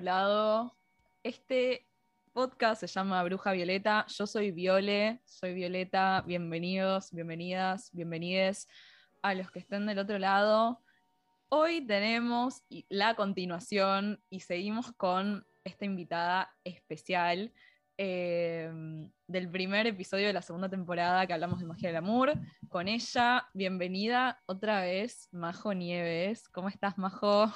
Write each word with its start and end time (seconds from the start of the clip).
lado. 0.00 0.76
Este 1.22 1.86
podcast 2.32 2.80
se 2.80 2.86
llama 2.86 3.22
Bruja 3.24 3.52
Violeta. 3.52 4.06
Yo 4.08 4.26
soy 4.26 4.50
Viole, 4.52 5.20
soy 5.24 5.54
Violeta. 5.54 6.22
Bienvenidos, 6.26 7.10
bienvenidas, 7.12 7.90
bienvenides 7.92 8.68
a 9.22 9.34
los 9.34 9.50
que 9.50 9.58
estén 9.58 9.86
del 9.86 9.98
otro 9.98 10.18
lado. 10.18 10.82
Hoy 11.48 11.86
tenemos 11.86 12.62
la 12.88 13.14
continuación 13.14 14.22
y 14.30 14.40
seguimos 14.40 14.92
con 14.92 15.46
esta 15.64 15.84
invitada 15.84 16.54
especial 16.64 17.52
eh, 17.96 18.70
del 19.26 19.50
primer 19.50 19.86
episodio 19.86 20.28
de 20.28 20.32
la 20.32 20.42
segunda 20.42 20.68
temporada 20.68 21.26
que 21.26 21.32
hablamos 21.32 21.60
de 21.60 21.66
magia 21.66 21.88
del 21.88 21.96
amor. 21.96 22.32
Con 22.68 22.88
ella, 22.88 23.48
bienvenida 23.54 24.40
otra 24.46 24.82
vez, 24.82 25.28
Majo 25.32 25.74
Nieves. 25.74 26.48
¿Cómo 26.48 26.68
estás, 26.68 26.98
Majo? 26.98 27.52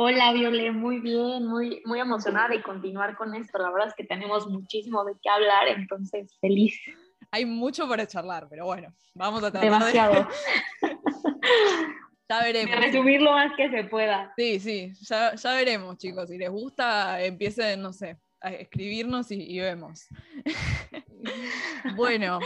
Hola, 0.00 0.32
Viole, 0.32 0.70
muy 0.70 1.00
bien, 1.00 1.44
muy, 1.44 1.82
muy 1.84 1.98
emocionada 1.98 2.50
de 2.50 2.62
continuar 2.62 3.16
con 3.16 3.34
esto. 3.34 3.58
La 3.58 3.72
verdad 3.72 3.88
es 3.88 3.94
que 3.94 4.04
tenemos 4.04 4.46
muchísimo 4.46 5.04
de 5.04 5.14
qué 5.20 5.28
hablar, 5.28 5.66
entonces 5.66 6.38
feliz. 6.40 6.80
Hay 7.32 7.44
mucho 7.44 7.88
para 7.88 8.06
charlar, 8.06 8.46
pero 8.48 8.64
bueno, 8.64 8.94
vamos 9.12 9.42
a 9.42 9.50
tratar 9.50 9.62
Demasiado. 9.62 10.28
ya 12.28 12.42
veremos. 12.44 12.70
De 12.70 12.76
resumir 12.76 13.22
lo 13.22 13.32
más 13.32 13.50
que 13.56 13.68
se 13.70 13.82
pueda. 13.88 14.32
Sí, 14.36 14.60
sí, 14.60 14.92
ya, 15.00 15.34
ya 15.34 15.52
veremos, 15.54 15.98
chicos. 15.98 16.28
Si 16.28 16.38
les 16.38 16.50
gusta, 16.50 17.20
empiecen, 17.20 17.82
no 17.82 17.92
sé, 17.92 18.20
a 18.40 18.52
escribirnos 18.52 19.32
y, 19.32 19.52
y 19.52 19.58
vemos. 19.58 20.06
bueno, 21.96 22.38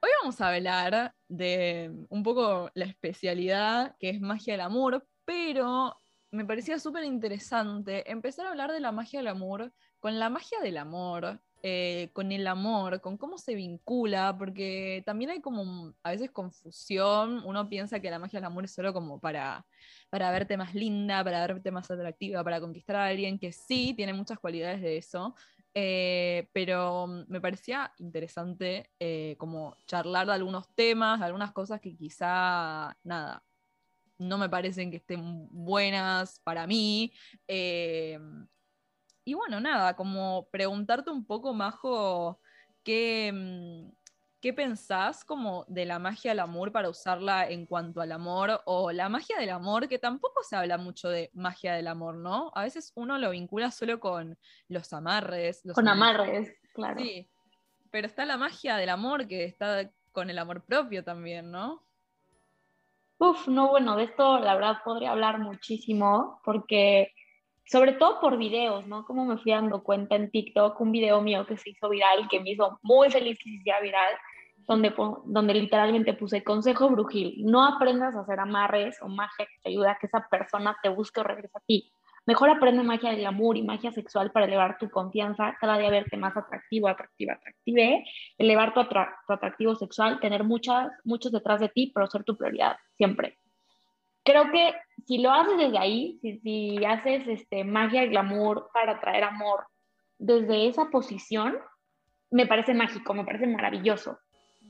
hoy 0.00 0.10
vamos 0.22 0.40
a 0.40 0.48
hablar 0.48 1.14
de 1.28 1.92
un 2.08 2.24
poco 2.24 2.68
la 2.74 2.86
especialidad 2.86 3.94
que 4.00 4.10
es 4.10 4.20
magia 4.20 4.54
del 4.54 4.62
amor, 4.62 5.06
pero 5.24 5.94
me 6.30 6.44
parecía 6.44 6.78
súper 6.78 7.04
interesante 7.04 8.10
empezar 8.10 8.46
a 8.46 8.50
hablar 8.50 8.72
de 8.72 8.80
la 8.80 8.92
magia 8.92 9.20
del 9.20 9.28
amor 9.28 9.72
con 10.00 10.18
la 10.18 10.30
magia 10.30 10.60
del 10.60 10.78
amor, 10.78 11.40
eh, 11.62 12.08
con 12.14 12.32
el 12.32 12.46
amor, 12.46 13.00
con 13.02 13.18
cómo 13.18 13.36
se 13.36 13.54
vincula, 13.54 14.34
porque 14.38 15.02
también 15.04 15.30
hay 15.30 15.40
como 15.40 15.92
a 16.02 16.10
veces 16.10 16.30
confusión, 16.30 17.42
uno 17.44 17.68
piensa 17.68 18.00
que 18.00 18.10
la 18.10 18.18
magia 18.18 18.38
del 18.38 18.46
amor 18.46 18.64
es 18.64 18.72
solo 18.72 18.94
como 18.94 19.20
para, 19.20 19.66
para 20.08 20.30
verte 20.30 20.56
más 20.56 20.74
linda, 20.74 21.22
para 21.22 21.46
verte 21.46 21.70
más 21.70 21.90
atractiva, 21.90 22.42
para 22.42 22.60
conquistar 22.60 22.96
a 22.96 23.06
alguien, 23.06 23.38
que 23.38 23.52
sí, 23.52 23.92
tiene 23.94 24.14
muchas 24.14 24.38
cualidades 24.38 24.80
de 24.80 24.96
eso, 24.96 25.34
eh, 25.74 26.48
pero 26.52 27.06
me 27.28 27.40
parecía 27.40 27.92
interesante 27.98 28.90
eh, 28.98 29.36
como 29.38 29.76
charlar 29.86 30.26
de 30.26 30.32
algunos 30.32 30.74
temas, 30.74 31.20
algunas 31.20 31.52
cosas 31.52 31.80
que 31.80 31.94
quizá, 31.94 32.96
nada, 33.04 33.44
no 34.20 34.38
me 34.38 34.48
parecen 34.48 34.90
que 34.90 34.98
estén 34.98 35.48
buenas 35.50 36.40
para 36.44 36.66
mí. 36.66 37.12
Eh, 37.48 38.18
y 39.24 39.34
bueno, 39.34 39.60
nada, 39.60 39.96
como 39.96 40.48
preguntarte 40.50 41.10
un 41.10 41.24
poco, 41.24 41.54
Majo, 41.54 42.40
¿qué, 42.84 43.32
mm, 43.32 43.90
¿qué 44.40 44.52
pensás 44.52 45.24
como 45.24 45.64
de 45.68 45.86
la 45.86 45.98
magia 45.98 46.32
del 46.32 46.40
amor 46.40 46.70
para 46.70 46.90
usarla 46.90 47.48
en 47.48 47.64
cuanto 47.64 48.00
al 48.02 48.12
amor? 48.12 48.60
O 48.66 48.92
la 48.92 49.08
magia 49.08 49.38
del 49.38 49.50
amor, 49.50 49.88
que 49.88 49.98
tampoco 49.98 50.42
se 50.42 50.56
habla 50.56 50.76
mucho 50.76 51.08
de 51.08 51.30
magia 51.32 51.74
del 51.74 51.88
amor, 51.88 52.16
¿no? 52.16 52.52
A 52.54 52.64
veces 52.64 52.92
uno 52.94 53.18
lo 53.18 53.30
vincula 53.30 53.70
solo 53.70 54.00
con 54.00 54.38
los 54.68 54.92
amarres. 54.92 55.62
con 55.74 55.88
amarres, 55.88 56.52
claro. 56.74 57.00
Sí, 57.00 57.30
pero 57.90 58.06
está 58.06 58.24
la 58.26 58.36
magia 58.36 58.76
del 58.76 58.90
amor 58.90 59.26
que 59.26 59.44
está 59.44 59.90
con 60.12 60.28
el 60.28 60.38
amor 60.38 60.64
propio 60.64 61.04
también, 61.04 61.50
¿no? 61.50 61.82
Uf, 63.22 63.48
no, 63.48 63.68
bueno, 63.68 63.96
de 63.96 64.04
esto 64.04 64.38
la 64.38 64.54
verdad 64.54 64.78
podría 64.82 65.10
hablar 65.12 65.38
muchísimo 65.40 66.40
porque, 66.42 67.12
sobre 67.66 67.92
todo 67.92 68.18
por 68.18 68.38
videos, 68.38 68.86
¿no? 68.86 69.04
Como 69.04 69.26
me 69.26 69.36
fui 69.36 69.52
dando 69.52 69.82
cuenta 69.82 70.16
en 70.16 70.30
TikTok, 70.30 70.80
un 70.80 70.90
video 70.90 71.20
mío 71.20 71.44
que 71.46 71.58
se 71.58 71.68
hizo 71.70 71.90
viral, 71.90 72.28
que 72.30 72.40
me 72.40 72.52
hizo 72.52 72.78
muy 72.82 73.10
feliz 73.10 73.36
que 73.38 73.50
se 73.50 73.56
hiciera 73.56 73.80
viral, 73.80 74.14
donde, 74.66 74.94
donde 75.26 75.52
literalmente 75.54 76.14
puse 76.14 76.42
consejo 76.42 76.88
brujil, 76.88 77.44
no 77.44 77.62
aprendas 77.62 78.14
a 78.16 78.20
hacer 78.20 78.40
amarres 78.40 78.96
o 79.02 79.08
magia 79.08 79.44
que 79.44 79.60
te 79.62 79.68
ayude 79.70 79.90
a 79.90 79.98
que 80.00 80.06
esa 80.06 80.26
persona 80.30 80.76
te 80.82 80.88
busque 80.88 81.20
o 81.20 81.24
regrese 81.24 81.58
a 81.58 81.60
ti. 81.66 81.92
Mejor 82.30 82.48
aprende 82.48 82.84
magia 82.84 83.10
del 83.10 83.26
amor 83.26 83.56
y 83.56 83.62
magia 83.64 83.90
sexual 83.90 84.30
para 84.30 84.46
elevar 84.46 84.78
tu 84.78 84.88
confianza, 84.88 85.56
cada 85.60 85.78
día 85.78 85.90
verte 85.90 86.16
más 86.16 86.36
atractivo, 86.36 86.86
atractiva, 86.86 87.32
atractive, 87.32 88.04
elevar 88.38 88.72
tu, 88.72 88.78
atractivo 89.32 89.74
sexual, 89.74 90.20
tener 90.20 90.44
muchas, 90.44 90.92
muchos 91.02 91.32
detrás 91.32 91.58
de 91.58 91.70
ti, 91.70 91.90
pero 91.92 92.06
ser 92.06 92.22
tu 92.22 92.36
prioridad 92.36 92.76
siempre. 92.96 93.36
Creo 94.22 94.48
que 94.52 94.74
si 95.08 95.18
lo 95.18 95.32
haces 95.32 95.58
desde 95.58 95.76
ahí, 95.76 96.20
si, 96.22 96.84
haces 96.84 97.26
este, 97.26 97.64
magia 97.64 98.04
y 98.04 98.10
glamour 98.10 98.70
para 98.72 98.92
atraer 98.92 99.24
amor 99.24 99.66
desde 100.16 100.68
esa 100.68 100.84
posición, 100.88 101.58
me 102.30 102.46
parece 102.46 102.74
mágico, 102.74 103.12
me 103.12 103.24
parece 103.24 103.48
maravilloso. 103.48 104.20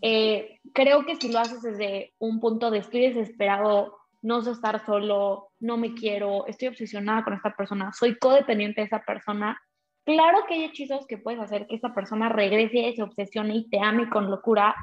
Eh, 0.01 0.61
creo 0.73 1.05
que 1.05 1.17
si 1.17 1.31
lo 1.31 1.41
haces 1.41 1.61
desde 1.61 2.15
un 2.21 2.41
punto 2.41 2.71
de 2.71 2.79
estoy 2.79 3.13
desesperado 3.13 4.00
no 4.23 4.43
sé 4.43 4.53
estar 4.53 4.85
solo, 4.85 5.49
no 5.61 5.77
me 5.77 5.95
quiero, 5.95 6.47
estoy 6.47 6.69
obsesionada 6.69 7.25
con 7.25 7.35
esta 7.35 7.55
persona, 7.55 7.93
soy 7.93 8.19
codependiente 8.19 8.81
de 8.81 8.87
esa 8.87 9.01
persona. 9.01 9.61
Claro 10.05 10.39
que 10.47 10.55
hay 10.55 10.65
hechizos 10.65 11.07
que 11.07 11.19
puedes 11.19 11.41
hacer 11.41 11.67
que 11.67 11.77
esa 11.77 11.95
persona 11.95 12.29
regrese, 12.29 12.93
se 12.95 13.03
obsesione 13.03 13.57
y 13.57 13.69
te 13.69 13.81
ame 13.81 14.09
con 14.11 14.31
locura, 14.31 14.75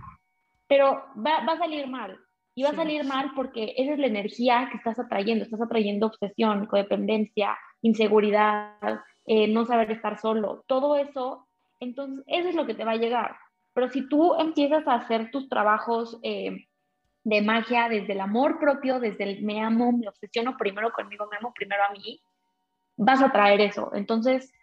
pero 0.67 1.03
va, 1.25 1.37
a 1.37 1.57
salir 1.57 1.87
mal. 1.87 2.17
Y 2.55 2.63
va 2.63 2.69
a 2.69 2.75
salir 2.75 3.03
mal 3.03 3.33
porque 3.35 3.75
esa 3.77 3.93
es 3.93 3.99
la 3.99 4.07
energía 4.07 4.67
que 4.71 4.77
estás 4.77 4.97
atrayendo. 4.97 5.43
Estás 5.43 5.61
atrayendo 5.61 6.07
obsesión, 6.07 6.65
codependencia, 6.65 7.55
inseguridad, 7.81 9.01
eh, 9.25 9.47
no 9.47 9.65
saber 9.65 9.91
estar 9.91 10.19
solo. 10.19 10.63
Todo 10.65 10.97
eso, 10.97 11.47
entonces, 11.79 12.23
eso 12.27 12.49
es 12.49 12.55
lo 12.55 12.65
que 12.65 12.73
te 12.73 12.83
va 12.83 12.93
a 12.93 12.97
llegar. 12.97 13.37
Pero 13.73 13.89
si 13.89 14.09
tú 14.09 14.33
empiezas 14.39 14.87
a 14.87 14.95
hacer 14.95 15.29
tus 15.29 15.49
trabajos 15.49 16.17
eh, 16.23 16.66
de 17.27 17.41
magia 17.41 17.89
desde 17.89 18.13
el 18.13 18.21
amor 18.21 18.57
propio, 18.57 19.01
desde 19.01 19.25
el 19.25 19.43
me 19.43 19.61
amo, 19.61 19.91
me 19.91 20.07
obsesiono 20.07 20.55
primero 20.55 20.93
conmigo, 20.93 21.27
me 21.29 21.35
amo 21.35 21.51
primero 21.53 21.83
a 21.83 21.91
mí, 21.91 22.21
vas 22.95 23.21
a 23.21 23.33
traer 23.33 23.59
eso. 23.59 23.91
Entonces, 23.93 24.53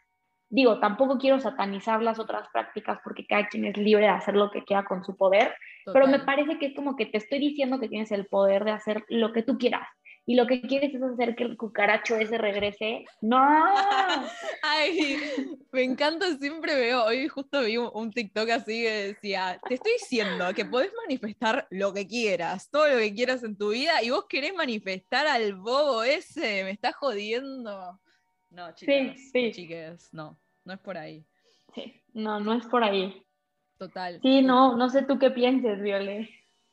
digo, 0.49 0.81
tampoco 0.81 1.19
quiero 1.19 1.39
satanizar 1.41 2.01
las 2.01 2.19
otras 2.19 2.49
prácticas 2.55 3.01
porque 3.05 3.27
cada 3.27 3.49
quien 3.49 3.67
es 3.67 3.77
libre 3.77 4.05
de 4.05 4.13
hacer 4.13 4.35
lo 4.35 4.51
que 4.51 4.65
quiera 4.65 4.87
con 4.87 5.05
su 5.05 5.15
poder, 5.15 5.55
pero 5.93 6.07
me 6.07 6.21
parece 6.21 6.59
que 6.59 6.67
es 6.69 6.75
como 6.75 6.97
que 6.97 7.05
te 7.05 7.19
estoy 7.19 7.39
diciendo 7.39 7.79
que 7.79 7.91
tienes 7.91 8.11
el 8.13 8.25
poder 8.29 8.65
de 8.65 8.71
hacer 8.71 9.05
lo 9.09 9.35
que 9.35 9.43
tú 9.43 9.59
quieras 9.59 9.87
y 10.27 10.37
lo 10.37 10.47
que 10.47 10.63
quieres 10.63 10.95
es 10.95 11.03
hacer 11.03 11.37
que 11.37 11.45
el 11.45 11.57
cucaracho 11.57 12.17
ese 12.17 12.39
regrese. 12.39 13.05
¡No! 13.21 13.37
Ay, 14.63 15.19
me 15.71 15.83
encanta, 15.83 16.37
siempre 16.39 16.75
veo, 16.75 17.05
hoy 17.05 17.29
justo 17.29 17.61
vi 17.63 17.77
un, 17.77 18.11
TikTok 18.11 18.49
así 18.51 18.83
que 18.83 18.91
decía, 19.09 19.61
te 19.69 19.75
estoy 19.75 19.93
diciendo 19.93 20.47
que 20.55 20.65
podés 20.65 20.93
manifestar 21.07 21.67
lo 21.71 21.93
que 21.93 22.07
quieras, 22.07 22.71
todo 22.71 22.89
lo 22.89 22.99
que 22.99 23.15
quieras 23.15 23.45
en 23.45 23.57
tu 23.57 23.71
vida, 23.71 24.03
y 24.03 24.11
vos 24.11 24.25
querés 24.29 24.55
manifestar 24.55 25.27
al 25.27 25.55
bobo 25.55 26.03
ese, 26.03 26.65
me 26.65 26.71
estás 26.71 26.95
jodiendo. 26.95 28.01
No, 28.51 28.75
chicas, 28.75 29.21
sí, 29.33 29.53
chiques, 29.53 30.09
no, 30.13 30.39
no 30.65 30.73
es 30.73 30.81
por 30.81 30.97
ahí. 30.97 31.25
Sí, 31.75 32.01
no, 32.15 32.41
no 32.41 32.55
es 32.55 32.65
por 32.67 32.83
ahí. 32.83 33.23
Total. 33.77 34.21
Sí, 34.23 34.41
no, 34.41 34.77
no 34.77 34.89
sé 34.89 35.03
tú 35.03 35.19
qué 35.19 35.31
pienses, 35.31 35.83
Viole. 35.83 36.31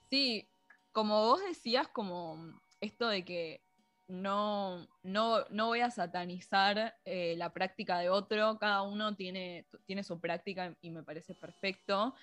Sí, 0.10 0.48
como 0.92 1.22
vos 1.24 1.42
decías, 1.42 1.88
como 1.88 2.61
esto 2.82 3.08
de 3.08 3.24
que 3.24 3.64
no, 4.08 4.88
no, 5.04 5.46
voy 5.68 5.80
a 5.80 5.90
satanizar 5.90 6.96
eh, 7.06 7.36
la 7.38 7.54
práctica 7.54 8.00
de 8.00 8.10
otro, 8.10 8.60
cada 8.60 8.82
uno 8.82 9.16
tiene, 9.16 9.66
tiene 9.86 10.04
su 10.04 10.20
práctica 10.20 10.76
y 10.82 10.92
me 10.92 11.04
parece 11.04 11.34
perfecto, 11.34 12.14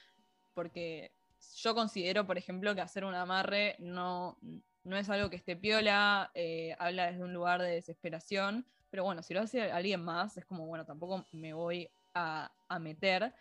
porque 0.52 1.12
yo 1.56 1.74
considero, 1.74 2.26
por 2.26 2.36
ejemplo, 2.36 2.74
que 2.74 2.82
hacer 2.82 3.04
un 3.04 3.14
amarre 3.14 3.76
no, 3.78 4.38
no 4.84 4.96
es 4.96 5.08
algo 5.08 5.30
que 5.30 5.36
esté 5.36 5.56
piola, 5.56 6.30
eh, 6.34 6.76
habla 6.78 7.10
desde 7.10 7.24
un 7.24 7.32
lugar 7.32 7.62
de 7.62 7.70
desesperación, 7.70 8.66
pero 8.90 9.04
bueno, 9.04 9.22
si 9.22 9.34
lo 9.34 9.40
hace 9.40 9.70
alguien 9.70 10.02
más, 10.02 10.36
es 10.36 10.44
como, 10.44 10.66
bueno, 10.66 10.84
tampoco 10.84 11.26
me 11.32 11.52
voy 11.52 11.88
a, 12.14 12.50
meter. 12.80 13.32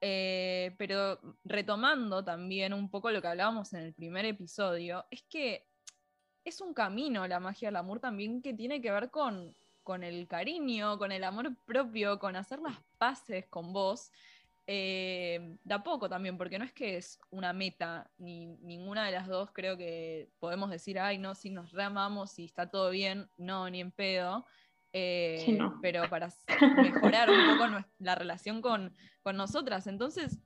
Eh, 0.00 0.74
pero 0.78 1.20
retomando 1.44 2.24
también 2.24 2.72
un 2.72 2.90
poco 2.90 3.10
lo 3.10 3.22
que 3.22 3.28
hablábamos 3.28 3.72
en 3.74 3.80
el 3.80 3.94
primer 3.94 4.24
episodio, 4.24 5.06
es 5.10 5.22
que 5.22 5.66
es 6.44 6.60
un 6.60 6.74
camino 6.74 7.26
la 7.26 7.40
magia 7.40 7.68
del 7.68 7.76
amor 7.76 8.00
también 8.00 8.42
que 8.42 8.54
tiene 8.54 8.80
que 8.80 8.90
ver 8.90 9.10
con, 9.10 9.54
con 9.82 10.02
el 10.04 10.26
cariño, 10.26 10.98
con 10.98 11.12
el 11.12 11.24
amor 11.24 11.54
propio, 11.64 12.18
con 12.18 12.36
hacer 12.36 12.60
las 12.60 12.78
paces 12.98 13.46
con 13.48 13.72
vos. 13.72 14.10
Eh, 14.66 15.56
da 15.64 15.82
poco 15.82 16.08
también, 16.08 16.38
porque 16.38 16.58
no 16.58 16.64
es 16.64 16.72
que 16.72 16.96
es 16.96 17.18
una 17.30 17.52
meta, 17.52 18.08
ni 18.18 18.46
ninguna 18.46 19.04
de 19.04 19.12
las 19.12 19.26
dos 19.26 19.50
creo 19.52 19.76
que 19.76 20.30
podemos 20.38 20.70
decir, 20.70 21.00
ay, 21.00 21.18
no, 21.18 21.34
si 21.34 21.50
nos 21.50 21.72
reamamos 21.72 22.38
y 22.38 22.44
está 22.44 22.70
todo 22.70 22.90
bien, 22.90 23.28
no, 23.36 23.68
ni 23.68 23.80
en 23.80 23.90
pedo. 23.90 24.46
Eh, 24.94 25.58
pero 25.80 26.08
para 26.10 26.28
mejorar 26.76 27.30
un 27.30 27.58
poco 27.58 27.84
la 27.98 28.14
relación 28.14 28.60
con, 28.60 28.94
con 29.22 29.36
nosotras. 29.36 29.86
Entonces, 29.86 30.38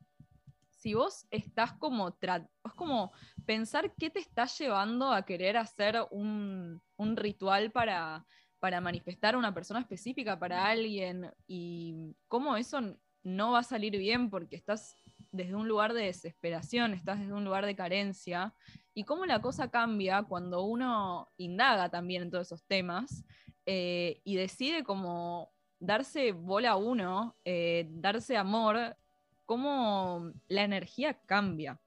si 0.86 0.94
vos 0.94 1.26
estás 1.32 1.72
como, 1.72 2.16
es 2.20 2.72
como 2.76 3.10
pensar 3.44 3.92
qué 3.98 4.08
te 4.08 4.20
está 4.20 4.46
llevando 4.46 5.10
a 5.10 5.24
querer 5.24 5.56
hacer 5.56 5.96
un, 6.12 6.80
ritual 7.16 7.72
para, 7.72 8.24
para 8.60 8.80
manifestar 8.80 9.34
a 9.34 9.38
una 9.38 9.52
persona 9.52 9.80
específica 9.80 10.38
para 10.38 10.64
alguien 10.64 11.28
y 11.48 12.14
cómo 12.28 12.56
eso 12.56 12.96
no 13.24 13.50
va 13.50 13.58
a 13.58 13.64
salir 13.64 13.98
bien 13.98 14.30
porque 14.30 14.54
estás 14.54 14.94
desde 15.32 15.56
un 15.56 15.66
lugar 15.66 15.92
de 15.92 16.04
desesperación, 16.04 16.94
estás 16.94 17.18
desde 17.18 17.32
un 17.32 17.44
lugar 17.44 17.66
de 17.66 17.74
carencia 17.74 18.54
y 18.94 19.02
cómo 19.02 19.26
la 19.26 19.42
cosa 19.42 19.68
cambia 19.72 20.22
cuando 20.22 20.62
uno 20.62 21.32
indaga 21.36 21.88
también 21.88 22.22
en 22.22 22.30
todos 22.30 22.46
esos 22.46 22.64
temas 22.64 23.24
eh, 23.66 24.20
y 24.22 24.36
decide 24.36 24.84
como 24.84 25.50
darse 25.80 26.30
bola 26.30 26.70
a 26.70 26.76
uno, 26.76 27.36
eh, 27.44 27.88
darse 27.90 28.36
amor, 28.36 28.96
cómo 29.46 30.32
la 30.48 30.64
energía 30.64 31.14
cambia. 31.24 31.80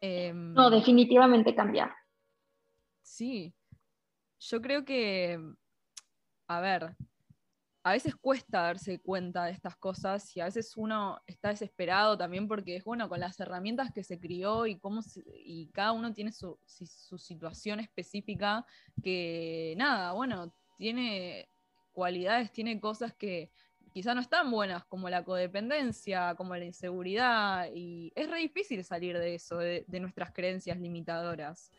Em, 0.00 0.52
no, 0.54 0.70
definitivamente 0.70 1.54
cambia. 1.54 1.94
Sí, 3.02 3.54
yo 4.40 4.60
creo 4.60 4.84
que, 4.84 5.40
a 6.48 6.60
ver, 6.60 6.96
a 7.86 7.92
veces 7.92 8.16
cuesta 8.16 8.62
darse 8.62 8.98
cuenta 8.98 9.44
de 9.44 9.52
estas 9.52 9.76
cosas 9.76 10.36
y 10.36 10.40
a 10.40 10.46
veces 10.46 10.76
uno 10.76 11.20
está 11.24 11.50
desesperado 11.50 12.18
también 12.18 12.48
porque 12.48 12.74
es 12.74 12.82
bueno 12.82 13.08
con 13.08 13.20
las 13.20 13.38
herramientas 13.38 13.92
que 13.92 14.02
se 14.02 14.18
crió 14.18 14.66
y 14.66 14.76
cómo 14.80 15.02
y 15.24 15.68
cada 15.68 15.92
uno 15.92 16.12
tiene 16.12 16.32
su, 16.32 16.58
situación 16.66 17.78
específica 17.78 18.66
que 19.04 19.74
nada, 19.76 20.14
bueno, 20.14 20.52
tiene 20.76 21.48
cualidades, 21.92 22.50
tiene 22.50 22.80
cosas 22.80 23.14
que 23.14 23.52
quizá 23.96 24.14
no 24.14 24.20
están 24.20 24.50
buenas, 24.50 24.84
como 24.84 25.08
la 25.08 25.24
codependencia, 25.24 26.34
como 26.34 26.54
la 26.54 26.66
inseguridad, 26.66 27.70
y 27.74 28.12
es 28.14 28.28
re 28.28 28.40
difícil 28.40 28.84
salir 28.84 29.16
de 29.16 29.36
eso, 29.36 29.56
de, 29.56 29.86
nuestras 30.00 30.32
creencias 30.32 30.78
limitadoras. 30.78 31.72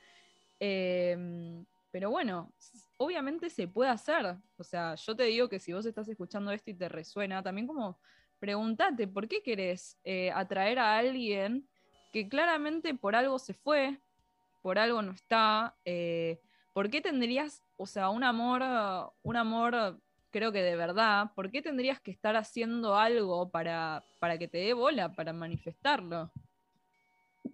Em, 0.60 1.64
pero 1.92 2.10
bueno, 2.10 2.52
obviamente 2.98 3.52
se 3.52 3.68
puede 3.68 3.92
hacer. 3.92 4.36
O 4.58 4.64
sea, 4.64 4.96
yo 4.96 5.16
te 5.16 5.26
digo 5.26 5.48
que 5.48 5.60
si 5.60 5.74
vos 5.74 5.86
estás 5.86 6.10
escuchando 6.10 6.52
esto 6.52 6.72
y 6.72 6.74
te 6.74 6.90
resuena, 6.90 7.44
también 7.44 7.68
como 7.68 8.00
pregúntate, 8.40 9.08
¿por 9.08 9.28
qué 9.28 9.44
querés 9.44 10.00
eh, 10.04 10.32
atraer 10.32 10.80
a 10.80 10.98
alguien 10.98 11.70
que 12.12 12.28
claramente 12.28 12.96
por 12.96 13.16
algo 13.16 13.38
se 13.38 13.54
fue, 13.54 14.02
por 14.64 14.80
algo 14.80 15.04
no 15.04 15.12
está? 15.12 15.76
Eh, 15.86 16.42
¿Por 16.74 16.90
qué 16.90 17.00
tendrías, 17.00 17.62
o 17.76 17.86
sea, 17.86 18.10
un 18.10 18.24
amor, 18.24 18.64
un 19.22 19.36
amor 19.36 20.02
creo 20.38 20.52
que 20.52 20.62
de 20.62 20.76
verdad, 20.76 21.32
¿por 21.36 21.50
qué 21.50 21.64
tendrías 21.64 22.00
que 22.00 22.12
estar 22.12 22.36
haciendo 22.36 22.96
algo 22.96 23.50
para, 23.50 24.04
para 24.20 24.38
que 24.38 24.48
te 24.48 24.60
dé 24.60 24.74
bola, 24.74 25.14
para 25.14 25.34
manifestarlo? 25.34 26.30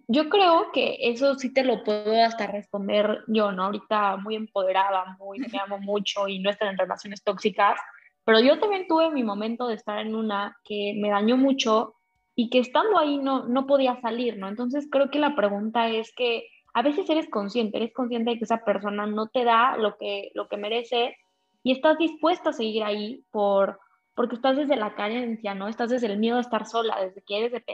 Yo 0.06 0.28
creo 0.28 0.70
que 0.70 0.98
eso 1.00 1.34
sí 1.38 1.54
te 1.54 1.64
lo 1.64 1.82
puedo 1.82 2.22
hasta 2.22 2.46
responder 2.46 3.20
yo, 3.26 3.52
¿no? 3.52 3.64
Ahorita 3.64 4.18
muy 4.18 4.36
empoderada, 4.36 5.16
muy, 5.18 5.38
me 5.38 5.58
amo 5.58 5.78
mucho 5.78 6.28
y 6.28 6.40
no 6.40 6.50
estar 6.50 6.68
en 6.68 6.76
relaciones 6.76 7.22
tóxicas, 7.24 7.80
pero 8.22 8.38
yo 8.40 8.58
también 8.58 8.86
tuve 8.86 9.10
mi 9.10 9.24
momento 9.24 9.66
de 9.66 9.76
estar 9.76 9.98
en 10.00 10.14
una 10.14 10.54
que 10.62 10.92
me 10.94 11.08
dañó 11.08 11.38
mucho 11.38 11.94
y 12.34 12.50
que 12.50 12.58
estando 12.58 12.98
ahí 12.98 13.16
no, 13.16 13.46
no 13.46 13.66
podía 13.66 13.98
salir, 14.02 14.36
¿no? 14.36 14.48
Entonces 14.48 14.88
creo 14.90 15.10
que 15.10 15.18
la 15.18 15.34
pregunta 15.34 15.88
es 15.88 16.12
que 16.14 16.48
a 16.74 16.82
veces 16.82 17.08
eres 17.08 17.30
consciente, 17.30 17.78
eres 17.78 17.94
consciente 17.94 18.32
de 18.32 18.38
que 18.38 18.44
esa 18.44 18.62
persona 18.62 19.06
no 19.06 19.28
te 19.28 19.44
da 19.44 19.78
lo 19.78 19.96
que, 19.96 20.32
lo 20.34 20.48
que 20.48 20.58
merece 20.58 21.16
y 21.64 21.72
estás 21.72 21.98
dispuesta 21.98 22.50
a 22.50 22.52
seguir 22.52 22.84
ahí 22.84 23.24
por, 23.32 23.80
porque 24.14 24.36
estás 24.36 24.56
desde 24.56 24.76
la 24.76 24.94
carencia, 24.94 25.54
¿no? 25.54 25.66
Estás 25.66 25.90
desde 25.90 26.06
el 26.06 26.18
miedo 26.18 26.36
a 26.36 26.42
estar 26.42 26.66
sola, 26.66 27.00
desde 27.00 27.22
que 27.22 27.38
eres 27.38 27.64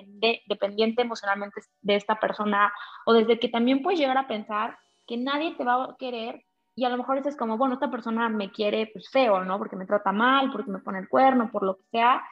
dependiente 0.46 1.02
emocionalmente 1.02 1.60
de 1.82 1.96
esta 1.96 2.18
persona, 2.18 2.72
o 3.04 3.12
desde 3.12 3.38
que 3.38 3.48
también 3.48 3.82
puedes 3.82 4.00
llegar 4.00 4.16
a 4.16 4.28
pensar 4.28 4.78
que 5.06 5.18
nadie 5.18 5.54
te 5.56 5.64
va 5.64 5.84
a 5.84 5.96
querer 5.98 6.46
y 6.76 6.84
a 6.84 6.88
lo 6.88 6.96
mejor 6.96 7.16
dices 7.16 7.36
como, 7.36 7.58
bueno, 7.58 7.74
esta 7.74 7.90
persona 7.90 8.28
me 8.28 8.52
quiere 8.52 8.86
pues 8.92 9.10
feo, 9.10 9.44
¿no? 9.44 9.58
Porque 9.58 9.76
me 9.76 9.86
trata 9.86 10.12
mal, 10.12 10.52
porque 10.52 10.70
me 10.70 10.78
pone 10.78 11.00
el 11.00 11.08
cuerno, 11.08 11.50
por 11.50 11.64
lo 11.64 11.76
que 11.76 11.82
sea, 11.90 12.22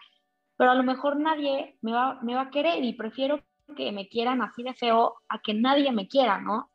pero 0.57 0.71
a 0.71 0.75
lo 0.77 0.85
mejor 0.85 1.19
nadie 1.19 1.77
me 1.83 1.93
va, 1.93 2.21
me 2.23 2.37
va 2.37 2.43
a 2.43 2.51
querer 2.51 2.83
y 2.85 2.93
prefiero 2.93 3.41
que 3.77 3.91
me 3.91 4.09
quieran 4.09 4.43
así 4.43 4.63
de 4.63 4.75
feo 4.75 5.17
a 5.29 5.41
que 5.41 5.55
nadie 5.55 5.91
me 5.91 6.07
quiera, 6.07 6.41
¿no? 6.41 6.71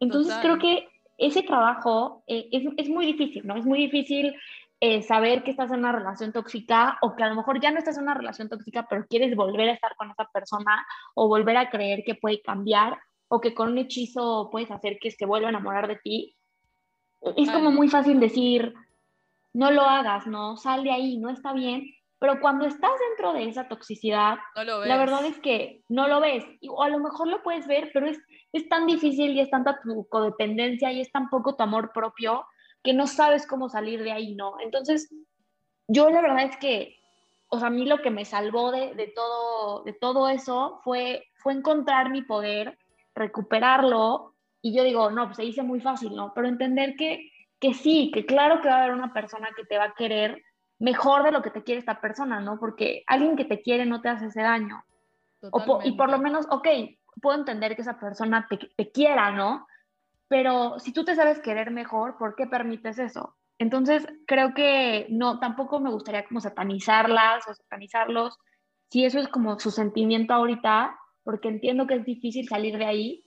Entonces 0.00 0.36
creo 0.42 0.58
que 0.58 0.86
ese 1.18 1.42
trabajo 1.42 2.22
eh, 2.26 2.48
es, 2.52 2.64
es, 2.76 2.88
muy 2.88 3.04
difícil, 3.04 3.46
¿no? 3.46 3.56
Es 3.56 3.66
muy 3.66 3.78
difícil 3.78 4.34
eh, 4.80 5.02
saber 5.02 5.42
que 5.42 5.50
estás 5.50 5.72
en 5.72 5.80
una 5.80 5.92
relación 5.92 6.32
tóxica 6.32 6.96
o 7.02 7.16
que 7.16 7.24
a 7.24 7.28
lo 7.28 7.34
mejor 7.34 7.60
ya 7.60 7.72
no 7.72 7.78
estás 7.78 7.96
en 7.96 8.04
una 8.04 8.14
relación 8.14 8.48
tóxica, 8.48 8.86
pero 8.88 9.06
quieres 9.08 9.34
volver 9.34 9.68
a 9.68 9.72
estar 9.72 9.96
con 9.96 10.10
esa 10.10 10.26
persona 10.26 10.86
o 11.14 11.26
volver 11.26 11.56
a 11.56 11.68
creer 11.68 12.04
que 12.06 12.14
puede 12.14 12.40
cambiar 12.40 12.98
o 13.26 13.40
que 13.40 13.54
con 13.54 13.72
un 13.72 13.78
hechizo 13.78 14.48
puedes 14.50 14.70
hacer 14.70 14.98
que 15.00 15.10
se 15.10 15.26
vuelva 15.26 15.48
a 15.48 15.50
enamorar 15.50 15.88
de 15.88 15.96
ti. 15.96 16.36
Es 17.36 17.50
como 17.50 17.72
muy 17.72 17.88
fácil 17.88 18.20
decir, 18.20 18.72
no 19.52 19.72
lo 19.72 19.82
hagas, 19.82 20.28
no, 20.28 20.56
sal 20.56 20.84
de 20.84 20.92
ahí, 20.92 21.18
no 21.18 21.30
está 21.30 21.52
bien, 21.52 21.84
pero 22.18 22.40
cuando 22.40 22.66
estás 22.66 22.90
dentro 23.10 23.32
de 23.32 23.48
esa 23.48 23.68
toxicidad, 23.68 24.38
la 24.54 24.96
verdad 24.96 25.24
es 25.24 25.38
que 25.38 25.82
no 25.88 26.08
lo 26.08 26.20
ves, 26.20 26.44
o 26.68 26.82
a 26.82 26.88
lo 26.88 26.98
mejor 26.98 27.28
lo 27.28 27.42
puedes 27.42 27.66
ver, 27.66 27.90
pero 27.94 28.08
es, 28.08 28.18
es 28.52 28.68
tan 28.68 28.86
difícil 28.86 29.32
y 29.32 29.40
es 29.40 29.50
tanta 29.50 29.80
tu 29.80 30.08
codependencia 30.08 30.90
y 30.90 31.00
es 31.00 31.12
tan 31.12 31.28
poco 31.30 31.54
tu 31.54 31.62
amor 31.62 31.92
propio 31.92 32.44
que 32.82 32.92
no 32.92 33.06
sabes 33.06 33.46
cómo 33.46 33.68
salir 33.68 34.02
de 34.02 34.12
ahí, 34.12 34.34
¿no? 34.34 34.54
Entonces, 34.60 35.12
yo 35.86 36.10
la 36.10 36.20
verdad 36.20 36.44
es 36.44 36.56
que, 36.56 36.96
o 37.48 37.58
sea, 37.58 37.68
a 37.68 37.70
mí 37.70 37.86
lo 37.86 38.02
que 38.02 38.10
me 38.10 38.24
salvó 38.24 38.72
de, 38.72 39.12
todo, 39.14 39.84
de 39.84 39.92
todo 39.92 40.28
eso 40.28 40.80
fue, 40.82 41.24
fue 41.36 41.52
encontrar 41.52 42.10
mi 42.10 42.22
poder, 42.22 42.78
recuperarlo, 43.14 44.34
y 44.60 44.76
yo 44.76 44.82
digo, 44.82 45.10
no, 45.10 45.26
pues 45.26 45.36
se 45.36 45.44
dice 45.44 45.62
muy 45.62 45.80
fácil, 45.80 46.16
¿no? 46.16 46.32
Pero 46.34 46.48
entender 46.48 46.96
que, 46.96 47.30
que 47.60 47.74
sí, 47.74 48.10
que 48.12 48.26
claro 48.26 48.60
que 48.60 48.68
va 48.68 48.76
a 48.76 48.82
haber 48.84 48.94
una 48.94 49.12
persona 49.12 49.50
que 49.56 49.64
te 49.64 49.78
va 49.78 49.84
a 49.84 49.94
querer 49.94 50.42
mejor 50.78 51.22
de 51.24 51.32
lo 51.32 51.42
que 51.42 51.50
te 51.50 51.62
quiere 51.62 51.80
esta 51.80 52.00
persona, 52.00 52.40
¿no? 52.40 52.58
Porque 52.58 53.02
alguien 53.06 53.36
que 53.36 53.44
te 53.44 53.62
quiere 53.62 53.86
no 53.86 54.00
te 54.00 54.08
hace 54.08 54.26
ese 54.26 54.42
daño. 54.42 54.84
y 55.84 55.92
por 55.92 56.10
lo 56.10 56.18
menos, 56.18 56.46
ok, 56.50 56.68
puedo 57.20 57.38
entender 57.38 57.74
que 57.74 57.82
esa 57.82 57.98
persona 57.98 58.46
te, 58.48 58.58
te 58.76 58.90
quiera, 58.90 59.30
¿no? 59.32 59.66
pero 60.28 60.78
si 60.78 60.92
tú 60.92 61.04
te 61.04 61.16
sabes 61.16 61.40
querer 61.40 61.70
mejor, 61.70 62.18
¿por 62.18 62.36
qué 62.36 62.46
permites 62.46 62.98
eso? 62.98 63.36
Entonces, 63.58 64.06
creo 64.26 64.54
que 64.54 65.06
no, 65.08 65.40
tampoco 65.40 65.80
me 65.80 65.90
gustaría 65.90 66.26
como 66.26 66.40
satanizarlas 66.40 67.48
o 67.48 67.54
satanizarlos, 67.54 68.38
si 68.90 69.04
eso 69.04 69.18
es 69.18 69.28
como 69.28 69.58
su 69.58 69.70
sentimiento 69.70 70.34
ahorita, 70.34 70.96
porque 71.24 71.48
entiendo 71.48 71.86
que 71.86 71.94
es 71.94 72.04
difícil 72.04 72.46
salir 72.46 72.78
de 72.78 72.84
ahí, 72.84 73.24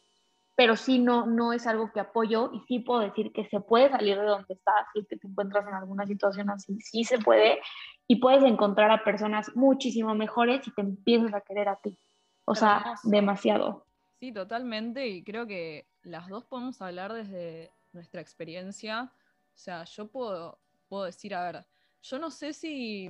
pero 0.55 0.75
sí 0.75 0.99
no, 0.99 1.25
no 1.25 1.53
es 1.53 1.65
algo 1.67 1.91
que 1.91 1.99
apoyo 1.99 2.51
y 2.53 2.59
sí 2.67 2.79
puedo 2.79 2.99
decir 2.99 3.31
que 3.31 3.45
se 3.47 3.59
puede 3.61 3.89
salir 3.89 4.19
de 4.19 4.25
donde 4.25 4.53
estás 4.53 4.87
y 4.93 5.05
que 5.05 5.17
te 5.17 5.27
encuentras 5.27 5.67
en 5.67 5.73
alguna 5.73 6.05
situación 6.05 6.49
así, 6.49 6.79
sí 6.81 7.03
se 7.03 7.19
puede 7.19 7.59
y 8.07 8.17
puedes 8.17 8.43
encontrar 8.43 8.91
a 8.91 9.03
personas 9.03 9.55
muchísimo 9.55 10.13
mejores 10.15 10.67
y 10.67 10.71
te 10.73 10.81
empiezas 10.81 11.33
a 11.33 11.41
querer 11.41 11.69
a 11.69 11.77
ti. 11.77 11.97
O 12.45 12.55
sea, 12.55 12.95
demasiado. 13.03 13.85
Sí, 14.19 14.33
totalmente 14.33 15.07
y 15.07 15.23
creo 15.23 15.47
que 15.47 15.87
las 16.03 16.27
dos 16.27 16.45
podemos 16.45 16.81
hablar 16.81 17.13
desde 17.13 17.71
nuestra 17.93 18.21
experiencia. 18.21 19.13
O 19.53 19.57
sea, 19.57 19.85
yo 19.85 20.09
puedo, 20.09 20.59
puedo 20.89 21.05
decir, 21.05 21.33
a 21.33 21.43
ver, 21.43 21.65
yo 22.01 22.19
no 22.19 22.31
sé 22.31 22.53
si 22.53 23.09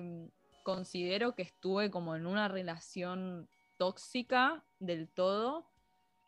considero 0.64 1.34
que 1.34 1.42
estuve 1.42 1.90
como 1.90 2.16
en 2.16 2.26
una 2.26 2.48
relación 2.48 3.50
tóxica 3.78 4.64
del 4.80 5.10
todo, 5.10 5.71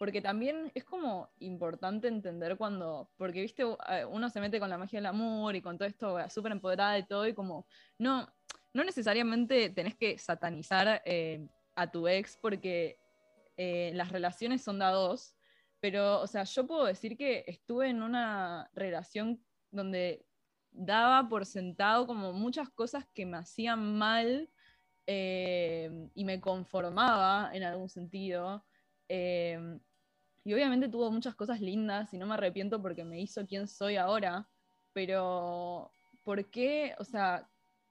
porque 0.03 0.21
también 0.21 0.69
es 0.75 0.83
como 0.83 1.29
importante 1.39 2.09
entender 2.09 2.57
cuando, 2.57 3.09
porque 3.15 3.39
viste, 3.39 3.63
uno 3.63 4.29
se 4.29 4.41
mete 4.41 4.59
con 4.59 4.69
la 4.69 4.77
magia 4.77 4.99
del 4.99 5.05
amor 5.05 5.55
y 5.55 5.61
con 5.61 5.77
todo 5.77 5.87
esto 5.87 6.17
súper 6.29 6.51
empoderada 6.51 6.91
de 6.91 7.03
todo 7.03 7.25
y 7.25 7.33
como, 7.33 7.65
no, 7.97 8.27
no 8.73 8.83
necesariamente 8.83 9.69
tenés 9.69 9.95
que 9.95 10.17
satanizar 10.17 11.01
eh, 11.05 11.47
a 11.73 11.89
tu 11.89 12.05
ex 12.09 12.35
porque 12.35 12.99
eh, 13.55 13.91
las 13.93 14.11
relaciones 14.11 14.61
son 14.61 14.79
de 14.79 14.87
dos, 14.87 15.37
pero, 15.79 16.19
o 16.19 16.27
sea, 16.27 16.43
yo 16.43 16.67
puedo 16.67 16.83
decir 16.83 17.15
que 17.15 17.45
estuve 17.47 17.87
en 17.87 18.03
una 18.03 18.69
relación 18.73 19.41
donde 19.71 20.25
daba 20.69 21.29
por 21.29 21.45
sentado 21.45 22.05
como 22.07 22.33
muchas 22.33 22.69
cosas 22.69 23.05
que 23.13 23.25
me 23.25 23.37
hacían 23.37 23.97
mal 23.97 24.49
eh, 25.07 26.09
y 26.13 26.25
me 26.25 26.41
conformaba 26.41 27.51
en 27.53 27.63
algún 27.63 27.87
sentido. 27.87 28.65
Eh, 29.07 29.79
y 30.43 30.53
obviamente 30.53 30.89
tuvo 30.89 31.11
muchas 31.11 31.35
cosas 31.35 31.61
lindas 31.61 32.13
y 32.13 32.17
no 32.17 32.25
me 32.25 32.33
arrepiento 32.33 32.81
porque 32.81 33.03
me 33.03 33.19
hizo 33.19 33.45
quien 33.45 33.67
soy 33.67 33.95
ahora, 33.95 34.47
pero 34.91 35.91
¿por 36.23 36.49
qué? 36.49 36.95
O 36.99 37.03
sea, 37.03 37.49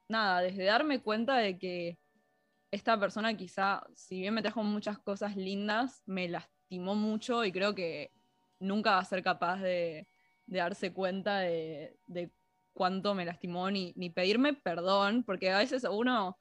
nada, 0.09 0.41
desde 0.41 0.65
darme 0.65 1.01
cuenta 1.01 1.37
de 1.39 1.59
que 1.59 1.99
esta 2.71 2.99
persona 2.99 3.37
quizá, 3.37 3.85
si 3.95 4.21
bien 4.21 4.35
me 4.35 4.43
trajo 4.43 4.63
muchas 4.63 4.99
cosas 4.99 5.37
lindas, 5.37 6.03
me 6.07 6.29
las 6.29 6.47
mucho 6.81 7.45
y 7.45 7.53
creo 7.53 7.75
que 7.75 8.11
nunca 8.59 8.93
va 8.93 8.99
a 8.99 9.05
ser 9.05 9.23
capaz 9.23 9.61
de, 9.61 10.07
darse 10.47 10.93
cuenta 10.93 11.39
de, 11.39 11.97
cuánto 12.73 13.15
me 13.15 13.25
lastimó 13.25 13.71
ni, 13.71 13.93
pedirme 14.11 14.55
perdón, 14.55 15.25
porque 15.25 15.51
a 15.51 15.59
veces 15.59 15.85
a 15.85 15.91
uno 15.91 16.37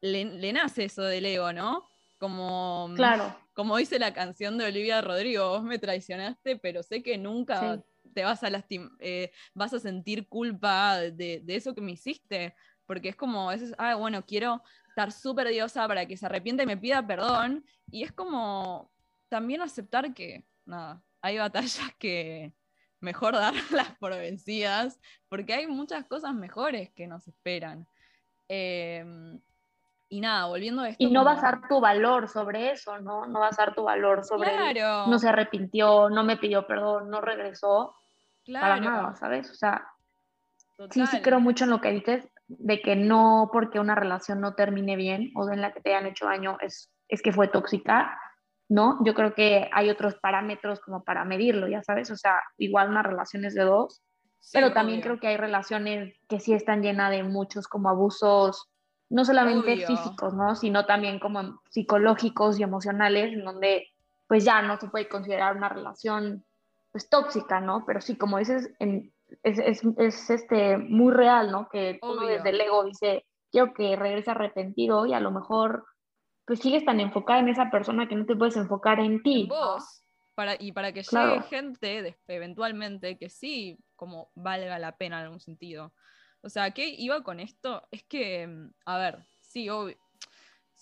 le, 0.00 0.52
nace 0.52 0.84
eso 0.84 1.02
del 1.02 1.26
ego, 1.26 1.52
¿no? 1.52 1.86
Como, 2.18 2.90
claro. 2.96 3.36
Como 3.54 3.76
dice 3.76 3.98
la 3.98 4.12
canción 4.12 4.58
de 4.58 4.66
Olivia 4.66 5.00
Rodrigo, 5.00 5.48
vos 5.48 5.62
me 5.62 5.78
traicionaste, 5.78 6.56
pero 6.56 6.82
sé 6.82 7.02
que 7.02 7.16
nunca 7.16 7.82
te 8.12 8.24
vas 8.24 8.42
a 8.42 8.50
lastimar, 8.50 8.90
eh, 8.98 9.30
vas 9.54 9.72
a 9.72 9.78
sentir 9.78 10.28
culpa 10.28 10.98
de, 10.98 11.42
eso 11.46 11.74
que 11.74 11.80
me 11.80 11.92
hiciste, 11.92 12.54
porque 12.86 13.08
es 13.10 13.16
como, 13.16 13.52
es, 13.52 13.72
ah, 13.78 13.94
bueno, 13.94 14.26
quiero 14.26 14.62
estar 14.88 15.12
súper 15.12 15.48
diosa 15.48 15.86
para 15.88 16.06
que 16.06 16.16
se 16.16 16.26
arrepienta 16.26 16.64
y 16.64 16.66
me 16.66 16.76
pida 16.76 17.06
perdón, 17.06 17.64
y 17.90 18.02
es 18.02 18.12
como 18.12 18.92
también 19.28 19.62
aceptar 19.62 20.12
que, 20.14 20.44
nada, 20.66 21.02
hay 21.22 21.38
batallas 21.38 21.94
que 21.98 22.52
mejor 23.00 23.34
darlas 23.78 23.96
por 23.98 24.10
vencidas, 24.12 25.00
porque 25.28 25.54
hay 25.54 25.66
muchas 25.66 26.04
cosas 26.06 26.34
mejores 26.34 26.90
que 26.90 27.06
nos 27.06 27.28
esperan. 27.28 27.86
Em, 28.48 29.40
y 30.08 30.20
nada, 30.20 30.46
volviendo 30.46 30.82
a 30.82 30.90
esto. 30.90 31.02
Y 31.02 31.10
no 31.10 31.24
basar 31.24 31.66
tu 31.68 31.80
valor 31.80 32.28
sobre 32.28 32.70
eso, 32.70 32.98
¿no? 33.00 33.26
No 33.26 33.40
basar 33.40 33.74
tu 33.74 33.84
valor 33.84 34.24
sobre. 34.24 34.50
Claro. 34.52 35.06
no 35.08 35.18
se 35.18 35.28
arrepintió, 35.28 36.10
no 36.10 36.24
me 36.24 36.36
pidió 36.36 36.66
perdón, 36.66 37.10
no 37.10 37.20
regresó. 37.20 37.96
Claro. 38.44 38.66
Para 38.66 38.80
nada, 38.80 39.14
¿sabes? 39.16 39.50
O 39.50 39.54
sea, 39.54 39.88
sí, 40.90 41.06
sí 41.06 41.22
creo 41.22 41.40
mucho 41.40 41.64
en 41.64 41.70
lo 41.70 41.80
que 41.80 41.90
dices, 41.90 42.28
de 42.46 42.82
que 42.82 42.94
no 42.94 43.48
porque 43.52 43.80
una 43.80 43.94
relación 43.94 44.40
no 44.40 44.54
termine 44.54 44.96
bien 44.96 45.30
o 45.34 45.50
en 45.50 45.62
la 45.62 45.72
que 45.72 45.80
te 45.80 45.94
hayan 45.94 46.06
hecho 46.06 46.26
daño 46.26 46.58
es, 46.60 46.92
es 47.08 47.22
que 47.22 47.32
fue 47.32 47.48
tóxica, 47.48 48.18
¿no? 48.68 48.98
Yo 49.04 49.14
creo 49.14 49.34
que 49.34 49.68
hay 49.72 49.90
otros 49.90 50.16
parámetros 50.16 50.80
como 50.80 51.04
para 51.04 51.24
medirlo, 51.24 51.68
ya 51.68 51.82
sabes, 51.82 52.10
o 52.10 52.16
sea, 52.16 52.40
igual 52.58 52.90
una 52.90 53.02
relación 53.02 53.44
es 53.44 53.54
de 53.54 53.62
dos, 53.62 54.02
pero 54.52 54.72
también 54.74 55.00
creo 55.00 55.18
que 55.18 55.28
hay 55.28 55.36
relaciones 55.38 56.14
que 56.28 56.38
sí 56.38 56.52
están 56.52 56.82
llenas 56.82 57.10
de 57.10 57.22
muchos 57.22 57.66
como 57.66 57.88
abusos, 57.88 58.70
no 59.10 59.24
solamente 59.24 59.86
físicos, 59.86 60.34
¿no? 60.34 60.54
Sino 60.56 60.86
también 60.86 61.18
como 61.18 61.60
psicológicos 61.70 62.58
y 62.58 62.62
emocionales, 62.62 63.32
en 63.32 63.44
donde 63.44 63.88
pues 64.26 64.44
ya 64.44 64.62
no 64.62 64.78
se 64.78 64.88
puede 64.88 65.08
considerar 65.08 65.56
una 65.56 65.68
relación 65.68 66.44
pues 66.90 67.08
tóxica, 67.08 67.60
¿no? 67.60 67.84
Pero 67.86 68.00
sí, 68.00 68.16
como 68.16 68.38
dices, 68.38 68.70
es, 68.78 69.58
es, 69.58 69.82
es, 69.98 70.30
este, 70.30 70.78
muy 70.78 71.12
real, 71.12 71.50
¿no? 71.50 71.68
Que 71.68 71.98
uno 72.02 72.26
desde 72.26 72.50
el 72.50 72.60
ego 72.60 72.84
dice, 72.84 73.26
quiero 73.50 73.74
que 73.74 73.96
regrese 73.96 74.30
arrepentido 74.30 75.06
y 75.06 75.12
a 75.12 75.20
lo 75.20 75.30
mejor 75.30 75.84
pues 76.46 76.60
sigues 76.60 76.84
tan 76.84 77.00
enfocada 77.00 77.40
en 77.40 77.48
esa 77.48 77.70
persona 77.70 78.06
que 78.06 78.14
no 78.16 78.26
te 78.26 78.36
puedes 78.36 78.56
enfocar 78.56 79.00
en 79.00 79.22
ti. 79.22 79.46
vos. 79.48 80.02
Para, 80.34 80.56
y 80.58 80.72
para 80.72 80.92
que 80.92 81.02
llegue 81.02 81.42
gente 81.42 82.18
eventualmente 82.26 83.16
que 83.16 83.30
sí, 83.30 83.78
como 83.94 84.30
valga 84.34 84.78
la 84.80 84.96
pena 84.96 85.18
en 85.18 85.24
algún 85.24 85.40
sentido. 85.40 85.92
O 86.44 86.50
sea, 86.50 86.70
¿qué 86.72 86.86
iba 86.86 87.22
con 87.22 87.40
esto? 87.40 87.88
Es 87.90 88.04
que, 88.04 88.46
mm, 88.46 88.70
a 88.84 88.98
ver, 88.98 89.26
sí, 89.40 89.68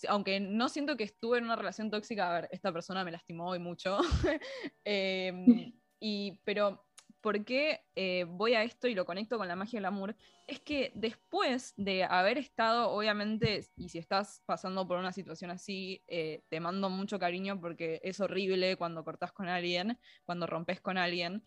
aunque 0.09 0.40
no 0.40 0.69
siento 0.69 0.97
que 0.97 1.04
estuve 1.04 1.38
en 1.38 1.45
una 1.45 1.57
relación 1.57 1.90
tóxica, 1.90 2.31
a 2.31 2.40
ver, 2.40 2.49
esta 2.50 2.73
persona 2.73 3.04
me 3.04 3.12
lastimó 3.12 3.49
hoy 3.49 3.61
mucho. 3.61 3.99
Em, 4.85 5.73
y, 6.00 6.40
pero 6.45 6.85
por 7.21 7.45
qué 7.45 7.83
eh, 7.95 8.25
voy 8.28 8.54
a 8.54 8.64
esto 8.64 8.88
y 8.88 8.95
lo 8.95 9.04
conecto 9.04 9.38
con 9.38 9.47
la 9.47 9.54
magia 9.54 9.78
del 9.78 9.85
amor, 9.85 10.16
es 10.49 10.59
que 10.59 10.90
después 10.97 11.73
de 11.76 12.02
haber 12.02 12.38
estado, 12.38 12.90
obviamente, 12.90 13.64
y 13.76 13.90
si 13.90 13.99
estás 13.99 14.42
pasando 14.45 14.88
por 14.88 14.99
una 14.99 15.12
situación 15.12 15.52
así, 15.52 16.02
eh, 16.09 16.42
te 16.49 16.59
mando 16.59 16.90
mucho 16.90 17.21
cariño 17.21 17.61
porque 17.61 18.00
es 18.02 18.19
horrible 18.19 18.76
cuando 18.76 19.04
cortás 19.04 19.31
con 19.31 19.49
alguien, 19.49 20.00
cuando 20.25 20.49
rompes 20.49 20.81
con 20.81 20.99
alguien. 20.99 21.45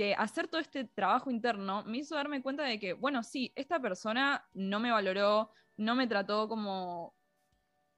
Que 0.00 0.14
hacer 0.14 0.48
todo 0.48 0.62
este 0.62 0.84
trabajo 0.84 1.30
interno 1.30 1.84
me 1.84 1.98
hizo 1.98 2.14
darme 2.14 2.40
cuenta 2.40 2.62
de 2.62 2.80
que, 2.80 2.94
bueno, 2.94 3.22
sí, 3.22 3.52
esta 3.54 3.78
persona 3.78 4.48
no 4.54 4.80
me 4.80 4.90
valoró, 4.90 5.50
no 5.76 5.94
me 5.94 6.06
trató 6.06 6.48
como 6.48 7.14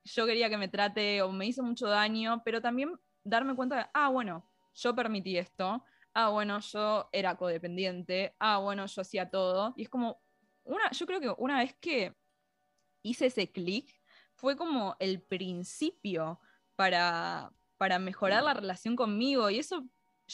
yo 0.03 0.27
quería 0.27 0.51
que 0.51 0.57
me 0.57 0.67
trate 0.67 1.23
o 1.23 1.31
me 1.31 1.47
hizo 1.47 1.63
mucho 1.63 1.87
daño, 1.87 2.43
pero 2.45 2.61
también 2.61 2.99
darme 3.23 3.55
cuenta 3.55 3.77
de, 3.77 3.87
ah, 3.95 4.09
bueno, 4.09 4.51
yo 4.75 4.97
permití 4.97 5.39
esto, 5.39 5.85
ah, 6.13 6.31
bueno, 6.31 6.59
yo 6.59 7.09
era 7.13 7.37
codependiente, 7.37 8.35
ah, 8.41 8.59
bueno, 8.59 8.85
yo 8.87 9.03
hacía 9.03 9.31
todo. 9.31 9.73
Y 9.77 9.83
es 9.83 9.89
como, 9.89 10.21
una, 10.65 10.91
yo 10.91 11.07
creo 11.07 11.21
que 11.21 11.33
una 11.39 11.59
vez 11.59 11.77
que 11.81 12.17
hice 13.03 13.27
ese 13.27 13.53
clic, 13.53 14.03
fue 14.35 14.57
como 14.57 14.97
el 14.99 15.23
principio 15.23 16.41
para, 16.75 17.53
para 17.77 18.01
mejorar 18.01 18.43
la 18.43 18.55
relación 18.55 18.97
conmigo. 18.97 19.51
Y 19.51 19.61
eso 19.61 19.85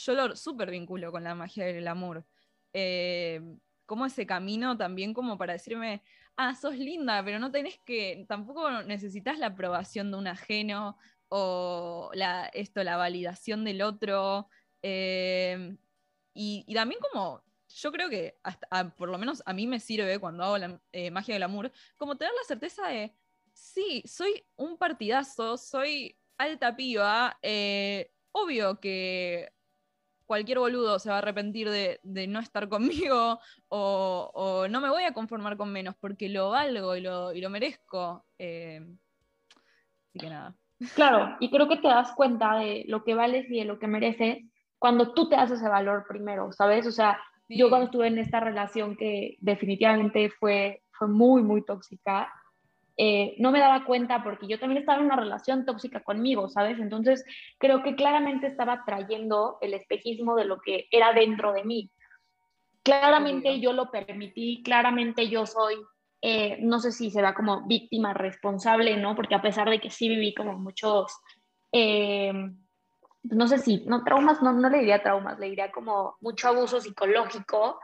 yo 0.05 0.13
lo 0.13 0.35
súper 0.35 0.71
vinculo 0.71 1.11
con 1.11 1.23
la 1.23 1.35
magia 1.35 1.65
del 1.65 1.87
amor. 1.87 2.25
Eh, 2.73 3.41
como 3.85 4.05
ese 4.05 4.25
camino 4.25 4.77
también 4.77 5.13
como 5.13 5.37
para 5.37 5.53
decirme, 5.53 6.03
ah, 6.37 6.55
sos 6.55 6.77
linda, 6.77 7.23
pero 7.25 7.39
no 7.39 7.51
tenés 7.51 7.79
que, 7.85 8.25
tampoco 8.27 8.83
necesitas 8.83 9.39
la 9.39 9.47
aprobación 9.47 10.11
de 10.11 10.17
un 10.17 10.27
ajeno 10.27 10.97
o 11.29 12.11
la, 12.13 12.45
esto, 12.53 12.83
la 12.83 12.97
validación 12.97 13.65
del 13.65 13.81
otro. 13.81 14.47
Em, 14.81 15.77
y, 16.33 16.73
también 16.73 17.01
como, 17.01 17.43
yo 17.67 17.91
creo 17.91 18.09
que 18.09 18.37
por 18.97 19.09
lo 19.09 19.17
menos 19.17 19.41
a 19.45 19.53
mí 19.53 19.67
me 19.67 19.79
sirve 19.79 20.19
cuando 20.19 20.43
hago 20.43 20.57
la 20.57 20.81
eh, 20.91 21.11
magia 21.11 21.33
del 21.35 21.43
amor, 21.43 21.71
como 21.97 22.15
tener 22.17 22.33
la 22.33 22.47
certeza 22.47 22.87
de, 22.87 23.15
sí, 23.53 24.03
soy 24.05 24.45
un 24.55 24.77
partidazo, 24.77 25.57
soy 25.57 26.17
alta 26.37 26.75
piba, 26.75 27.37
eh, 27.41 28.11
obvio 28.31 28.79
que 28.79 29.51
cualquier 30.29 30.59
boludo 30.59 30.99
se 30.99 31.09
va 31.09 31.15
a 31.15 31.17
arrepentir 31.17 31.71
de, 31.71 31.99
no 32.27 32.39
estar 32.39 32.69
conmigo 32.69 33.39
o, 33.67 34.67
no 34.69 34.79
me 34.79 34.89
voy 34.89 35.03
a 35.03 35.13
conformar 35.13 35.57
con 35.57 35.71
menos 35.71 35.95
porque 35.99 36.29
lo 36.29 36.51
valgo 36.51 36.95
y 36.95 37.01
lo, 37.01 37.33
y 37.33 37.41
lo 37.41 37.49
merezco. 37.49 38.23
Em, 38.37 38.99
así 40.07 40.19
que 40.19 40.29
nada. 40.29 40.55
Claro, 40.93 41.35
y 41.39 41.49
creo 41.49 41.67
que 41.67 41.77
te 41.77 41.87
das 41.87 42.13
cuenta 42.13 42.57
de 42.59 42.85
lo 42.87 43.03
que 43.03 43.15
vales 43.15 43.49
y 43.49 43.57
de 43.57 43.65
lo 43.65 43.79
que 43.79 43.87
mereces 43.87 44.37
cuando 44.77 45.13
tú 45.13 45.27
te 45.27 45.35
das 45.35 45.49
ese 45.49 45.67
valor 45.67 46.05
primero, 46.07 46.51
¿sabes? 46.51 46.85
O 46.85 46.91
sea, 46.91 47.19
yo 47.49 47.69
cuando 47.69 47.85
estuve 47.85 48.07
en 48.07 48.19
esta 48.19 48.39
relación 48.39 48.95
que 48.95 49.35
definitivamente 49.39 50.29
fue, 50.29 50.83
fue 50.91 51.07
muy, 51.07 51.41
muy 51.41 51.65
tóxica, 51.65 52.31
eh, 53.01 53.35
no 53.37 53.51
me 53.51 53.61
daba 53.61 53.85
cuenta 53.85 54.21
porque 54.21 54.45
yo 54.45 54.59
también 54.59 54.81
estaba 54.81 54.99
en 54.99 55.05
una 55.05 55.15
relación 55.15 55.65
tóxica 55.65 56.01
conmigo, 56.01 56.49
¿sabes? 56.49 56.79
Entonces 56.79 57.23
creo 57.57 57.81
que 57.81 57.95
claramente 57.95 58.47
estaba 58.47 58.83
trayendo 58.85 59.57
el 59.61 59.73
espejismo 59.73 60.35
de 60.35 60.43
lo 60.43 60.59
que 60.59 60.89
era 60.91 61.13
dentro 61.13 61.53
de 61.53 61.63
mí. 61.63 61.89
Claramente 62.83 63.61
yo 63.61 63.71
lo 63.71 63.89
permití, 63.89 64.61
claramente 64.63 65.29
yo 65.29 65.45
soy, 65.45 65.75
eh, 66.21 66.57
no 66.59 66.79
sé 66.79 66.91
si 66.91 67.09
se 67.09 67.21
da 67.21 67.33
como 67.33 67.65
víctima 67.67 68.13
responsable, 68.13 68.97
¿no? 68.97 69.15
Porque 69.15 69.35
a 69.35 69.41
pesar 69.41 69.69
de 69.69 69.79
que 69.79 69.89
sí 69.89 70.09
viví 70.09 70.33
como 70.33 70.59
muchos... 70.59 71.17
Eh, 71.71 72.33
no 73.23 73.47
sé 73.47 73.59
si, 73.59 73.85
no 73.85 74.03
traumas, 74.03 74.41
no, 74.41 74.51
no 74.51 74.69
le 74.69 74.79
diría 74.79 75.01
traumas, 75.01 75.39
le 75.39 75.47
diría 75.47 75.71
como 75.71 76.17
mucho 76.19 76.49
abuso 76.49 76.81
psicológico, 76.81 77.79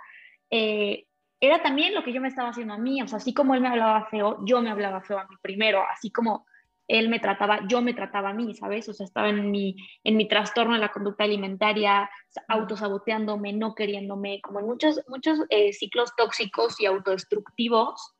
eh, 0.50 1.08
era 1.40 1.62
también 1.62 1.94
lo 1.94 2.04
que 2.04 2.14
yo 2.14 2.22
me 2.22 2.28
estaba 2.28 2.50
haciendo 2.50 2.74
a 2.74 2.78
mí, 2.78 3.02
o 3.02 3.08
sea, 3.08 3.18
así 3.18 3.34
como 3.34 3.56
él 3.56 3.62
me 3.62 3.68
hablaba 3.68 4.08
feo, 4.08 4.40
yo 4.46 4.62
me 4.62 4.70
hablaba 4.70 5.02
feo 5.02 5.20
a 5.20 5.28
mí 5.28 5.36
primero, 5.42 5.84
así 5.92 6.12
como 6.12 6.46
él 6.88 7.10
me 7.10 7.20
trataba, 7.20 7.68
yo 7.68 7.82
me 7.82 7.94
trataba 7.94 8.30
a 8.30 8.34
mí, 8.34 8.54
¿sabes? 8.54 8.88
O 8.90 8.94
sea, 8.94 9.06
estaba 9.06 9.30
en 9.30 9.50
mi, 9.50 9.76
en 10.04 10.18
mi 10.18 10.28
trastorno 10.28 10.76
en 10.76 10.82
la 10.82 10.92
conducta 10.92 11.24
alimentaria, 11.24 12.10
autosaboteándome, 12.48 13.54
no 13.54 13.74
queriéndome, 13.74 14.40
como 14.42 14.60
en 14.60 14.68
muchos, 14.68 15.02
muchos 15.08 15.40
eh, 15.50 15.74
ciclos 15.74 16.16
tóxicos 16.16 16.80
y 16.80 16.86
autodestructivos 16.86 18.14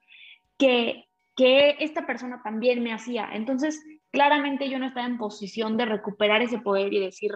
que, 0.58 1.06
que 1.36 1.76
esta 1.80 2.08
persona 2.08 2.42
también 2.44 2.82
me 2.82 2.94
hacía. 2.94 3.30
Entonces, 3.34 3.84
claramente 4.12 4.70
yo 4.70 4.80
no 4.80 4.88
estaba 4.88 5.06
en 5.06 5.18
posición 5.18 5.78
de 5.78 5.86
recuperar 5.86 6.42
ese 6.42 6.58
poder 6.58 6.92
y 6.92 7.00
decir, 7.00 7.34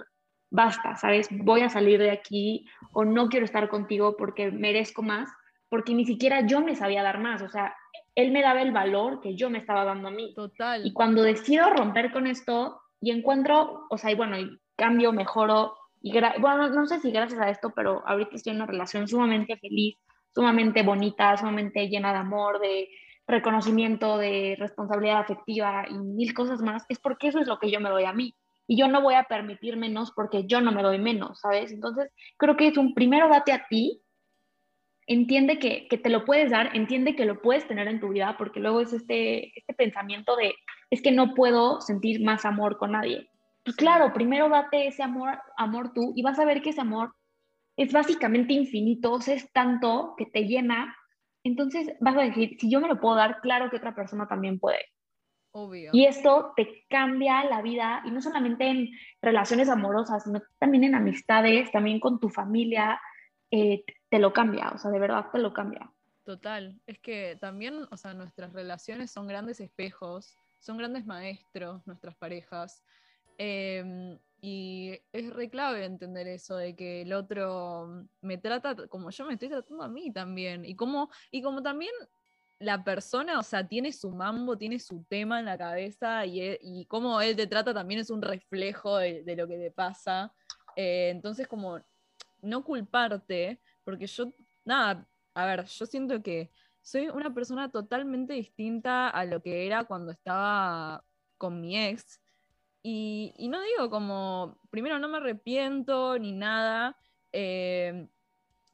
basta, 0.49 0.95
¿sabes? 0.95 1.27
Voy 1.31 1.61
a 1.61 1.69
salir 1.69 1.99
de 1.99 2.11
aquí 2.11 2.65
o 2.91 3.05
no 3.05 3.29
quiero 3.29 3.45
estar 3.45 3.69
contigo 3.69 4.15
porque 4.17 4.51
merezco 4.51 5.03
más, 5.03 5.29
porque 5.69 5.93
ni 5.93 6.05
siquiera 6.05 6.45
yo 6.45 6.61
me 6.61 6.75
sabía 6.75 7.03
dar 7.03 7.19
más, 7.19 7.41
o 7.41 7.49
sea, 7.49 7.75
él 8.15 8.31
me 8.31 8.41
daba 8.41 8.61
el 8.61 8.71
valor 8.71 9.21
que 9.21 9.35
yo 9.35 9.49
me 9.49 9.59
estaba 9.59 9.85
dando 9.85 10.09
a 10.09 10.11
mí. 10.11 10.33
Total. 10.35 10.85
Y 10.85 10.93
cuando 10.93 11.23
decido 11.23 11.69
romper 11.69 12.11
con 12.11 12.27
esto 12.27 12.81
y 12.99 13.11
encuentro, 13.11 13.85
o 13.89 13.97
sea, 13.97 14.11
y 14.11 14.15
bueno, 14.15 14.37
y 14.37 14.59
cambio, 14.75 15.13
mejoro, 15.13 15.75
y 16.01 16.13
bueno, 16.39 16.69
no 16.69 16.85
sé 16.87 16.99
si 16.99 17.11
gracias 17.11 17.39
a 17.39 17.49
esto, 17.49 17.71
pero 17.75 18.03
ahorita 18.05 18.35
estoy 18.35 18.51
en 18.51 18.57
una 18.57 18.65
relación 18.65 19.07
sumamente 19.07 19.57
feliz, 19.57 19.95
sumamente 20.33 20.83
bonita, 20.83 21.35
sumamente 21.37 21.87
llena 21.87 22.13
de 22.13 22.19
amor, 22.19 22.59
de 22.59 22.89
reconocimiento, 23.27 24.17
de 24.17 24.55
responsabilidad 24.57 25.19
afectiva 25.19 25.85
y 25.89 25.93
mil 25.93 26.33
cosas 26.33 26.61
más, 26.61 26.85
es 26.89 26.99
porque 26.99 27.27
eso 27.27 27.39
es 27.39 27.47
lo 27.47 27.59
que 27.59 27.69
yo 27.69 27.79
me 27.79 27.89
doy 27.89 28.05
a 28.05 28.13
mí. 28.13 28.33
Y 28.65 28.77
yo 28.77 28.87
no 28.87 29.01
voy 29.01 29.15
a 29.15 29.23
permitir 29.23 29.77
menos 29.77 30.11
porque 30.11 30.45
yo 30.45 30.61
no 30.61 30.71
me 30.71 30.83
doy 30.83 30.99
menos, 30.99 31.39
¿sabes? 31.39 31.71
Entonces, 31.71 32.11
creo 32.37 32.55
que 32.55 32.67
es 32.67 32.77
un 32.77 32.93
primero 32.93 33.27
date 33.27 33.51
a 33.51 33.65
ti, 33.67 34.01
entiende 35.09 35.59
que, 35.59 35.87
que, 35.89 35.97
te 35.97 36.09
lo 36.09 36.23
puedes 36.23 36.51
dar, 36.51 36.73
entiende 36.73 37.15
que 37.15 37.25
lo 37.25 37.41
puedes 37.41 37.67
tener 37.67 37.89
en 37.89 37.99
tu 37.99 38.09
vida, 38.09 38.35
porque 38.37 38.61
luego 38.61 38.79
es 38.79 38.93
este, 38.93 39.51
este 39.59 39.73
pensamiento 39.73 40.37
de, 40.37 40.53
es 40.89 41.01
que 41.01 41.11
no 41.11 41.33
puedo 41.33 41.81
sentir 41.81 42.23
más 42.23 42.45
amor 42.45 42.77
con 42.77 42.93
nadie. 42.93 43.27
Pues 43.65 43.75
claro, 43.75 44.13
primero 44.13 44.47
date 44.47 44.87
ese 44.87 45.03
amor, 45.03 45.37
amor 45.57 45.91
tú 45.93 46.13
y 46.15 46.21
vas 46.21 46.39
a 46.39 46.45
ver 46.45 46.61
que 46.61 46.69
ese 46.69 46.81
amor 46.81 47.13
es 47.75 47.91
básicamente 47.91 48.53
infinito, 48.53 49.19
es 49.27 49.51
tanto 49.51 50.13
que 50.17 50.25
te 50.25 50.45
llena 50.45 50.95
entonces 51.43 51.91
vas 51.99 52.17
a 52.17 52.21
decir, 52.21 52.57
si 52.59 52.69
yo 52.69 52.81
me 52.81 52.87
lo 52.87 52.99
puedo 52.99 53.15
dar, 53.15 53.39
claro 53.41 53.69
que 53.69 53.77
otra 53.77 53.95
persona 53.95 54.27
también 54.27 54.59
puede. 54.59 54.79
Obvio. 55.51 55.89
Y 55.93 56.05
esto 56.05 56.53
te 56.55 56.85
cambia 56.89 57.43
la 57.45 57.61
vida, 57.61 58.03
y 58.05 58.11
no 58.11 58.21
solamente 58.21 58.67
en 58.67 58.89
relaciones 59.21 59.69
amorosas, 59.69 60.23
sino 60.23 60.41
también 60.59 60.83
en 60.83 60.95
amistades, 60.95 61.71
también 61.71 61.99
con 61.99 62.19
tu 62.19 62.29
familia, 62.29 63.01
eh, 63.51 63.83
te 64.09 64.19
lo 64.19 64.33
cambia, 64.33 64.71
o 64.73 64.77
sea, 64.77 64.91
de 64.91 64.99
verdad 64.99 65.25
te 65.31 65.39
lo 65.39 65.53
cambia. 65.53 65.91
Total, 66.23 66.79
es 66.85 66.99
que 66.99 67.37
también, 67.41 67.87
o 67.89 67.97
sea, 67.97 68.13
nuestras 68.13 68.53
relaciones 68.53 69.09
son 69.09 69.27
grandes 69.27 69.59
espejos, 69.59 70.37
son 70.59 70.77
grandes 70.77 71.05
maestros, 71.05 71.85
nuestras 71.87 72.15
parejas. 72.15 72.83
Em, 73.37 74.19
y 74.41 74.99
es 75.11 75.33
re 75.33 75.49
clave 75.49 75.85
entender 75.85 76.27
eso 76.27 76.55
de 76.55 76.75
que 76.75 77.01
el 77.01 77.13
otro 77.13 78.05
me 78.21 78.37
trata 78.37 78.75
como 78.87 79.09
yo 79.09 79.25
me 79.25 79.33
estoy 79.33 79.49
tratando 79.49 79.83
a 79.83 79.87
mí 79.87 80.11
también. 80.11 80.65
Y 80.65 80.75
como, 80.75 81.09
y 81.31 81.41
como 81.41 81.63
también 81.63 81.91
la 82.59 82.83
persona, 82.83 83.39
o 83.39 83.43
sea, 83.43 83.67
tiene 83.67 83.91
su 83.93 84.11
mambo, 84.11 84.57
tiene 84.57 84.79
su 84.79 85.03
tema 85.05 85.39
en 85.39 85.45
la 85.45 85.57
cabeza 85.57 86.25
y, 86.25 86.41
e, 86.41 86.59
y 86.61 86.85
cómo 86.85 87.21
él 87.21 87.35
te 87.35 87.47
trata 87.47 87.73
también 87.73 88.01
es 88.01 88.09
un 88.09 88.21
reflejo 88.21 88.97
de, 88.97 89.35
lo 89.35 89.47
que 89.47 89.57
te 89.57 89.71
pasa. 89.71 90.33
Eh, 90.75 91.09
entonces, 91.09 91.47
como 91.47 91.79
no 92.41 92.63
culparte, 92.63 93.59
porque 93.83 94.07
yo, 94.07 94.33
nada, 94.65 95.07
a 95.33 95.45
ver, 95.45 95.65
yo 95.65 95.85
siento 95.85 96.21
que 96.21 96.51
soy 96.81 97.09
una 97.09 97.33
persona 97.33 97.69
totalmente 97.69 98.33
distinta 98.33 99.09
a 99.09 99.25
lo 99.25 99.41
que 99.41 99.65
era 99.65 99.83
cuando 99.83 100.11
estaba 100.11 101.03
con 101.37 101.61
mi 101.61 101.77
ex. 101.77 102.19
Y, 102.81 103.33
no 103.49 103.61
digo 103.61 103.89
como, 103.89 104.57
primero 104.69 104.99
no 104.99 105.09
me 105.09 105.17
arrepiento 105.17 106.17
ni 106.17 106.31
nada. 106.31 106.97
Eh, 107.31 108.07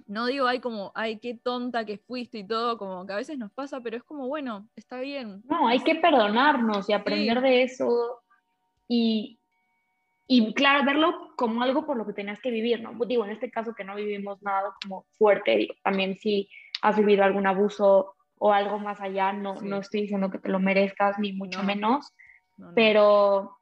no 0.08 0.28
digo, 0.28 0.46
ay, 0.48 0.60
como, 0.60 0.92
ay, 0.96 1.20
qué 1.20 1.34
tonta 1.34 1.86
que 1.86 1.98
fuiste 1.98 2.40
y 2.40 2.48
todo, 2.48 2.78
como 2.78 3.06
que 3.06 3.14
a 3.14 3.18
veces 3.18 3.38
nos 3.38 3.52
pasa, 3.52 3.82
pero 3.82 3.98
es 3.98 4.04
como, 4.04 4.28
bueno, 4.28 4.70
está 4.76 5.00
bien. 5.00 5.42
No, 5.46 5.68
hay 5.68 5.80
que 5.80 5.96
perdonarnos 5.96 6.88
y 6.90 6.94
aprender 6.94 7.42
de 7.42 7.64
eso 7.64 8.22
y, 8.88 9.35
y, 10.28 10.54
claro, 10.54 10.84
verlo 10.86 11.34
como 11.36 11.62
algo 11.62 11.86
por 11.86 11.98
lo 11.98 12.06
que 12.06 12.14
tenías 12.14 12.40
que 12.40 12.50
vivir, 12.50 12.82
¿no? 12.82 12.94
Digo, 13.06 13.26
en 13.26 13.32
este 13.32 13.52
caso 13.52 13.76
que 13.76 13.84
no 13.84 13.96
vivimos 13.96 14.42
nada 14.42 14.74
como 14.82 15.06
fuerte, 15.18 15.56
digo, 15.58 15.76
también 15.84 16.18
si 16.18 16.50
has 16.82 16.98
vivido 16.98 17.24
algún 17.24 17.46
abuso 17.46 18.16
o 18.38 18.52
algo 18.52 18.80
más 18.80 19.00
allá, 19.02 19.34
no, 19.34 19.62
no 19.62 19.78
estoy 19.78 20.02
diciendo 20.02 20.32
que 20.32 20.40
te 20.40 20.50
lo 20.50 20.60
merezcas, 20.60 21.20
ni 21.20 21.34
mucho 21.34 21.64
menos, 21.64 22.14
pero 22.74 23.58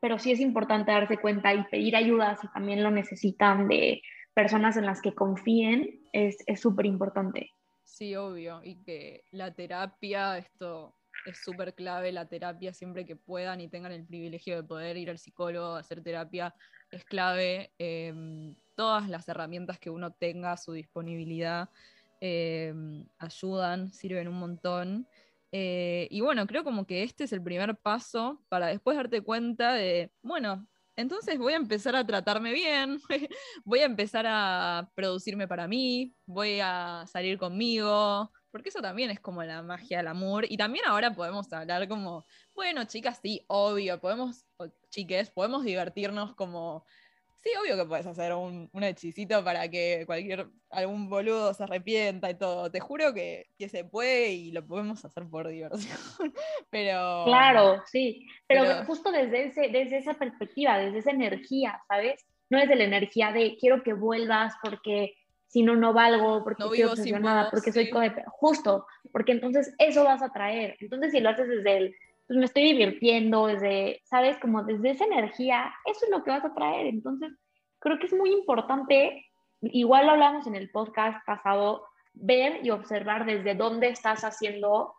pero 0.00 0.18
sí 0.18 0.30
es 0.30 0.38
importante 0.38 0.92
darse 0.92 1.18
cuenta 1.18 1.52
y 1.54 1.64
pedir 1.64 1.96
ayuda 1.96 2.36
si 2.36 2.46
también 2.52 2.84
lo 2.84 2.90
necesitan 2.90 3.66
de 3.66 4.00
personas 4.32 4.76
en 4.76 4.86
las 4.86 5.02
que 5.02 5.12
confíen 5.12 6.08
es 6.12 6.36
súper 6.60 6.86
importante. 6.86 7.50
Sí, 7.82 8.14
obvio, 8.14 8.60
y 8.62 8.76
que 8.84 9.24
la 9.32 9.52
terapia, 9.52 10.38
esto 10.38 10.94
es 11.24 11.38
súper 11.38 11.74
clave, 11.74 12.12
la 12.12 12.28
terapia 12.28 12.72
siempre 12.72 13.04
que 13.04 13.16
puedan 13.16 13.60
y 13.60 13.68
tengan 13.68 13.92
el 13.92 14.06
privilegio 14.06 14.56
de 14.56 14.62
poder 14.62 14.96
ir 14.96 15.10
al 15.10 15.18
psicólogo, 15.18 15.74
hacer 15.74 16.02
terapia, 16.02 16.54
es 16.90 17.04
clave. 17.04 17.72
Em, 17.78 18.54
todas 18.74 19.08
las 19.08 19.28
herramientas 19.28 19.78
que 19.78 19.90
uno 19.90 20.12
tenga 20.12 20.52
a 20.52 20.56
su 20.56 20.72
disponibilidad 20.72 21.68
em, 22.20 23.06
ayudan, 23.18 23.92
sirven 23.92 24.28
un 24.28 24.38
montón. 24.38 25.08
Eh, 25.52 26.08
y 26.10 26.20
bueno, 26.20 26.46
creo 26.46 26.64
como 26.64 26.86
que 26.86 27.02
este 27.02 27.24
es 27.24 27.32
el 27.32 27.42
primer 27.42 27.76
paso 27.78 28.44
para 28.48 28.68
después 28.68 28.96
darte 28.96 29.22
cuenta 29.22 29.72
de, 29.74 30.12
bueno, 30.22 30.68
entonces 30.96 31.38
voy 31.38 31.54
a 31.54 31.56
empezar 31.56 31.96
a 31.96 32.04
tratarme 32.06 32.52
bien, 32.52 33.00
voy 33.64 33.80
a 33.80 33.84
empezar 33.86 34.26
a 34.28 34.90
producirme 34.94 35.48
para 35.48 35.68
mí, 35.68 36.14
voy 36.26 36.60
a 36.60 37.04
salir 37.06 37.38
conmigo, 37.38 38.32
porque 38.58 38.70
eso 38.70 38.82
también 38.82 39.10
es 39.10 39.20
como 39.20 39.44
la 39.44 39.62
magia 39.62 39.98
del 39.98 40.08
amor. 40.08 40.44
Y 40.48 40.56
también 40.56 40.84
ahora 40.84 41.14
podemos 41.14 41.52
hablar 41.52 41.86
como, 41.86 42.26
bueno, 42.56 42.84
chicas, 42.86 43.20
sí, 43.22 43.44
obvio, 43.46 44.00
podemos, 44.00 44.44
chiques, 44.90 45.30
podemos 45.30 45.62
divertirnos 45.62 46.34
como 46.34 46.84
Sí, 47.40 47.50
obvio 47.62 47.76
que 47.76 47.88
puedes 47.88 48.04
hacer 48.04 48.34
un, 48.34 48.68
un, 48.72 48.82
hechicito 48.82 49.44
para 49.44 49.70
que 49.70 50.02
cualquier, 50.06 50.48
algún 50.70 51.08
boludo 51.08 51.54
se 51.54 51.62
arrepienta 51.62 52.28
y 52.30 52.34
todo. 52.34 52.68
Te 52.68 52.80
juro 52.80 53.14
que, 53.14 53.46
que 53.56 53.68
se 53.68 53.84
puede 53.84 54.32
y 54.32 54.50
lo 54.50 54.66
podemos 54.66 55.04
hacer 55.04 55.24
por 55.28 55.46
diversión. 55.46 55.96
pero. 56.70 57.22
Claro, 57.26 57.80
sí. 57.86 58.26
Pero, 58.48 58.84
justo 58.86 59.12
desde, 59.12 59.44
ese, 59.44 59.68
desde 59.68 59.98
esa 59.98 60.14
perspectiva, 60.14 60.78
desde 60.78 60.98
esa 60.98 61.12
energía, 61.12 61.80
¿sabes? 61.86 62.26
No 62.50 62.58
es 62.58 62.68
de 62.68 62.74
la 62.74 62.84
energía 62.84 63.30
de 63.30 63.56
quiero 63.56 63.84
que 63.84 63.92
vuelvas 63.92 64.54
porque 64.60 65.14
si 65.48 65.62
no, 65.62 65.74
no 65.76 65.92
valgo, 65.92 66.44
porque 66.44 66.62
no 66.62 66.70
quiero 66.70 66.94
nada, 67.18 67.50
porque 67.50 67.72
soy 67.72 67.90
Justo, 68.26 68.86
porque 69.12 69.32
entonces 69.32 69.74
eso 69.78 70.04
vas 70.04 70.22
a 70.22 70.32
traer. 70.32 70.76
Entonces, 70.80 71.10
si 71.12 71.20
lo 71.20 71.30
haces 71.30 71.48
desde 71.48 71.76
el 71.76 71.94
pues 72.28 72.38
me 72.38 72.44
estoy 72.44 72.62
divirtiendo, 72.62 73.46
desde, 73.46 74.02
¿sabes? 74.04 74.36
Como 74.38 74.62
desde 74.62 74.90
esa 74.90 75.06
energía, 75.06 75.72
eso 75.86 76.04
es 76.04 76.10
lo 76.10 76.22
que 76.22 76.30
vas 76.30 76.44
a 76.44 76.54
traer. 76.54 76.86
Entonces, 76.86 77.32
creo 77.78 77.98
que 77.98 78.04
es 78.04 78.12
muy 78.12 78.30
importante, 78.32 79.24
igual 79.62 80.04
lo 80.06 80.12
hablamos 80.12 80.46
en 80.46 80.54
el 80.54 80.70
podcast 80.70 81.24
pasado, 81.24 81.86
ver 82.12 82.60
y 82.62 82.68
observar 82.68 83.24
desde 83.24 83.54
dónde 83.54 83.88
estás 83.88 84.24
haciendo, 84.24 84.94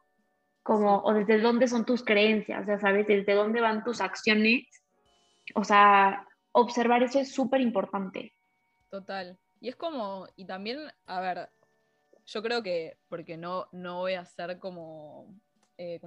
como, 0.64 1.04
o 1.04 1.14
desde 1.14 1.40
dónde 1.40 1.68
son 1.68 1.86
tus 1.86 2.04
creencias, 2.04 2.66
ya 2.66 2.80
sabes, 2.80 3.06
desde 3.06 3.36
dónde 3.36 3.62
van 3.62 3.84
tus 3.84 4.02
acciones. 4.02 4.66
O 5.54 5.64
sea, 5.64 6.26
observar 6.52 7.04
eso 7.04 7.20
es 7.20 7.32
súper 7.32 7.62
importante. 7.62 8.34
Total. 8.90 9.38
Y 9.60 9.70
es 9.70 9.76
como, 9.76 10.28
y 10.36 10.46
también, 10.46 10.80
a 11.06 11.20
ver, 11.20 11.50
yo 12.26 12.42
creo 12.42 12.64
que, 12.64 12.98
porque 13.08 13.38
no, 13.38 13.68
no 13.72 14.00
voy 14.00 14.14
a 14.14 14.26
ser 14.26 14.60
como 14.60 15.36
eh, 15.78 16.00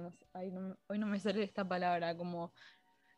hoy 0.87 0.99
no 0.99 1.07
me 1.07 1.19
sale 1.19 1.43
esta 1.43 1.67
palabra, 1.67 2.15
como, 2.15 2.53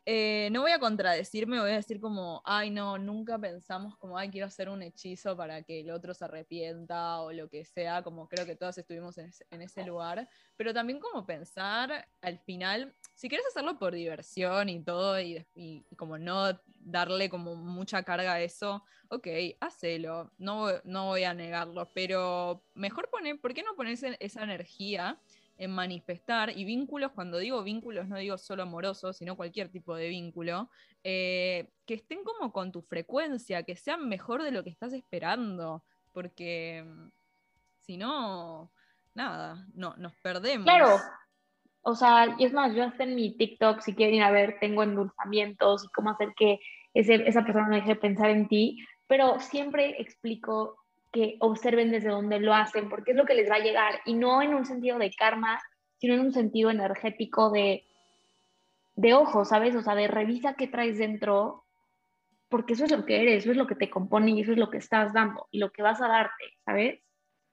eh, 0.07 0.49
no 0.51 0.61
voy 0.61 0.71
a 0.71 0.79
contradecirme, 0.79 1.59
voy 1.59 1.71
a 1.71 1.77
decir 1.77 1.99
como, 1.99 2.43
ay 2.45 2.69
no, 2.69 2.99
nunca 2.99 3.39
pensamos 3.39 3.97
como, 3.97 4.19
ay 4.19 4.29
quiero 4.29 4.45
hacer 4.45 4.69
un 4.69 4.83
hechizo 4.83 5.35
para 5.35 5.63
que 5.63 5.79
el 5.79 5.89
otro 5.89 6.13
se 6.13 6.25
arrepienta 6.25 7.21
o 7.21 7.31
lo 7.31 7.49
que 7.49 7.65
sea, 7.65 8.03
como 8.03 8.29
creo 8.29 8.45
que 8.45 8.55
todos 8.55 8.77
estuvimos 8.77 9.17
en 9.17 9.61
ese, 9.61 9.83
lugar, 9.83 10.29
pero 10.55 10.75
también 10.75 10.99
como 10.99 11.25
pensar 11.25 12.07
al 12.21 12.37
final, 12.37 12.93
si 13.15 13.29
quieres 13.29 13.47
hacerlo 13.47 13.79
por 13.79 13.95
diversión 13.95 14.69
y 14.69 14.83
todo, 14.83 15.19
y, 15.19 15.43
como 15.97 16.19
no 16.19 16.59
darle 16.79 17.27
como 17.27 17.55
mucha 17.55 18.03
carga 18.03 18.33
a 18.33 18.41
eso, 18.41 18.83
ok, 19.09 19.27
hacelo, 19.59 20.31
no, 20.37 20.67
no 20.83 21.05
voy 21.05 21.23
a 21.23 21.33
negarlo, 21.33 21.89
pero 21.95 22.63
mejor 22.75 23.09
poner, 23.09 23.41
¿por 23.41 23.55
qué 23.55 23.63
no 23.63 23.75
pones 23.75 24.03
esa 24.19 24.43
energía? 24.43 25.19
En 25.57 25.71
manifestar 25.71 26.55
y 26.55 26.65
vínculos, 26.65 27.11
cuando 27.11 27.37
digo 27.37 27.63
vínculos 27.63 28.07
no 28.07 28.17
digo 28.17 28.37
solo 28.37 28.63
amorosos, 28.63 29.17
sino 29.17 29.35
cualquier 29.35 29.69
tipo 29.69 29.95
de 29.95 30.09
vínculo, 30.09 30.69
eh, 31.03 31.69
que 31.85 31.93
estén 31.93 32.23
como 32.23 32.51
con 32.51 32.71
tu 32.71 32.81
frecuencia, 32.81 33.63
que 33.63 33.75
sean 33.75 34.09
mejor 34.09 34.43
de 34.43 34.51
lo 34.51 34.63
que 34.63 34.69
estás 34.69 34.93
esperando, 34.93 35.83
porque 36.11 36.83
mm, 36.85 37.07
si 37.81 37.97
no, 37.97 38.71
nada, 39.13 39.65
no, 39.73 39.95
nos 39.97 40.13
perdemos. 40.15 40.65
Claro, 40.65 40.97
o 41.81 41.95
sea, 41.95 42.35
y 42.39 42.45
es 42.45 42.53
más, 42.53 42.73
yo 42.73 42.83
hasta 42.83 43.03
en 43.03 43.15
mi 43.15 43.37
TikTok, 43.37 43.81
si 43.81 43.93
quieren 43.93 44.15
ir 44.15 44.23
a 44.23 44.31
ver, 44.31 44.57
tengo 44.59 44.83
endulzamientos 44.83 45.85
y 45.85 45.87
cómo 45.89 46.09
hacer 46.09 46.33
que 46.35 46.59
ese, 46.93 47.27
esa 47.27 47.43
persona 47.43 47.67
no 47.67 47.75
deje 47.75 47.89
de 47.89 47.95
pensar 47.95 48.31
en 48.31 48.47
ti, 48.47 48.83
pero 49.07 49.39
siempre 49.39 50.01
explico 50.01 50.84
que 51.15 51.37
observen 51.39 51.91
desde 51.91 52.09
dónde 52.09 52.41
lo 52.41 52.53
hacen, 52.53 52.89
porque 52.89 53.11
es 53.11 53.17
lo 53.17 53.25
que 53.25 53.35
les 53.35 53.49
va 53.49 53.55
a 53.55 53.63
llegar, 53.63 54.01
y 54.03 54.15
no 54.15 54.41
en 54.41 54.53
un 54.53 54.65
sentido 54.65 54.99
de 54.99 55.11
karma, 55.11 55.61
sino 55.97 56.13
en 56.13 56.19
un 56.19 56.33
sentido 56.33 56.69
energético 56.69 57.51
de, 57.51 57.85
de 58.97 59.13
ojo, 59.13 59.45
¿sabes? 59.45 59.73
O 59.77 59.81
sea, 59.81 59.95
de 59.95 60.09
revisa 60.09 60.55
qué 60.55 60.67
traes 60.67 60.97
dentro, 60.97 61.63
porque 62.49 62.73
eso 62.73 62.83
es 62.83 62.91
lo 62.91 63.05
que 63.05 63.21
eres, 63.21 63.43
eso 63.43 63.51
es 63.51 63.57
lo 63.57 63.65
que 63.65 63.75
te 63.75 63.89
compone 63.89 64.31
y 64.31 64.41
eso 64.41 64.51
es 64.51 64.57
lo 64.57 64.69
que 64.69 64.77
estás 64.77 65.13
dando 65.13 65.47
y 65.51 65.59
lo 65.59 65.71
que 65.71 65.83
vas 65.83 66.01
a 66.01 66.09
darte, 66.09 66.43
¿sabes? 66.65 66.99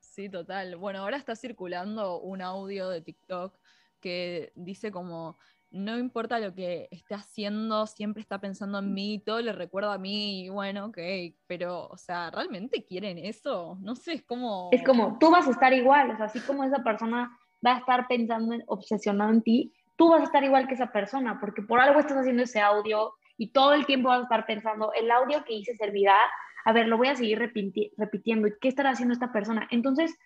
Sí, 0.01 0.29
total. 0.29 0.75
Bueno, 0.75 0.99
ahora 0.99 1.17
está 1.17 1.37
circulando 1.37 2.21
un 2.21 2.43
audio 2.43 2.89
de 2.89 3.01
TikTok 3.01 3.57
que 4.01 4.51
dice 4.57 4.91
como 4.91 5.39
no 5.73 5.99
importa 5.99 6.39
lo 6.39 6.55
que 6.55 6.89
esté 6.91 7.15
haciendo, 7.15 7.87
siempre 7.87 8.21
está 8.21 8.41
pensando 8.41 8.79
en 8.79 8.93
mí, 8.93 9.23
todo 9.25 9.41
le 9.41 9.53
recuerda 9.53 9.95
a 9.95 9.99
mí, 9.99 10.45
y 10.45 10.49
bueno, 10.49 10.87
ok, 10.87 10.99
pero, 11.47 11.87
o 11.89 11.97
sea, 11.97 12.31
¿realmente 12.31 12.85
quieren 12.85 13.19
eso? 13.19 13.79
No 13.81 13.95
sé, 13.95 14.15
es 14.15 14.23
como... 14.23 14.69
Es 14.73 14.83
como, 14.83 15.19
tú 15.19 15.31
vas 15.31 15.49
a 15.49 15.51
estar 15.51 15.73
igual, 15.73 16.11
o 16.11 16.17
sea, 16.17 16.27
así 16.27 16.41
como 16.41 16.65
esa 16.65 16.83
persona 16.83 17.37
va 17.65 17.77
a 17.77 17.79
estar 17.79 18.07
pensando, 18.07 18.55
en, 18.55 18.63
obsesionado 18.67 19.31
en 19.31 19.43
ti, 19.43 19.73
tú 19.97 20.11
vas 20.11 20.21
a 20.21 20.25
estar 20.25 20.45
igual 20.45 20.69
que 20.69 20.75
esa 20.75 20.93
persona, 20.93 21.39
porque 21.41 21.63
por 21.63 21.81
algo 21.81 22.01
estás 22.01 22.19
haciendo 22.19 22.43
ese 22.43 22.61
audio 22.61 23.15
y 23.37 23.53
todo 23.53 23.75
el 23.75 23.87
tiempo 23.87 24.09
vas 24.09 24.21
a 24.21 24.25
estar 24.25 24.47
pensando, 24.47 24.93
el 24.93 25.11
audio 25.11 25.45
que 25.45 25.55
hice 25.55 25.75
servirá, 25.77 26.17
a 26.65 26.73
ver, 26.73 26.87
lo 26.87 26.99
voy 26.99 27.09
a 27.09 27.17
seguir 27.17 27.39
repitiendo, 27.39 28.49
¿y 28.49 28.55
qué 28.61 28.69
estará 28.69 28.91
haciendo 28.91 29.15
esta 29.15 29.33
persona? 29.33 29.67
Entonces, 29.71 30.17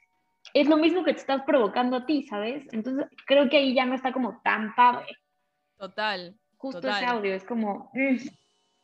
es 0.54 0.68
lo 0.68 0.76
mismo 0.76 1.04
que 1.04 1.12
te 1.12 1.20
estás 1.20 1.42
provocando 1.42 1.96
a 1.96 2.06
ti, 2.06 2.24
¿sabes? 2.24 2.66
Entonces, 2.72 3.06
creo 3.26 3.48
que 3.48 3.58
ahí 3.58 3.74
ya 3.74 3.84
no 3.84 3.94
está 3.94 4.12
como 4.12 4.40
tan 4.42 4.74
padre. 4.74 5.06
Total. 5.78 6.36
Justo 6.56 6.88
ese 6.88 7.04
audio, 7.04 7.34
es 7.34 7.44
como. 7.44 7.90
Mm. 7.94 8.16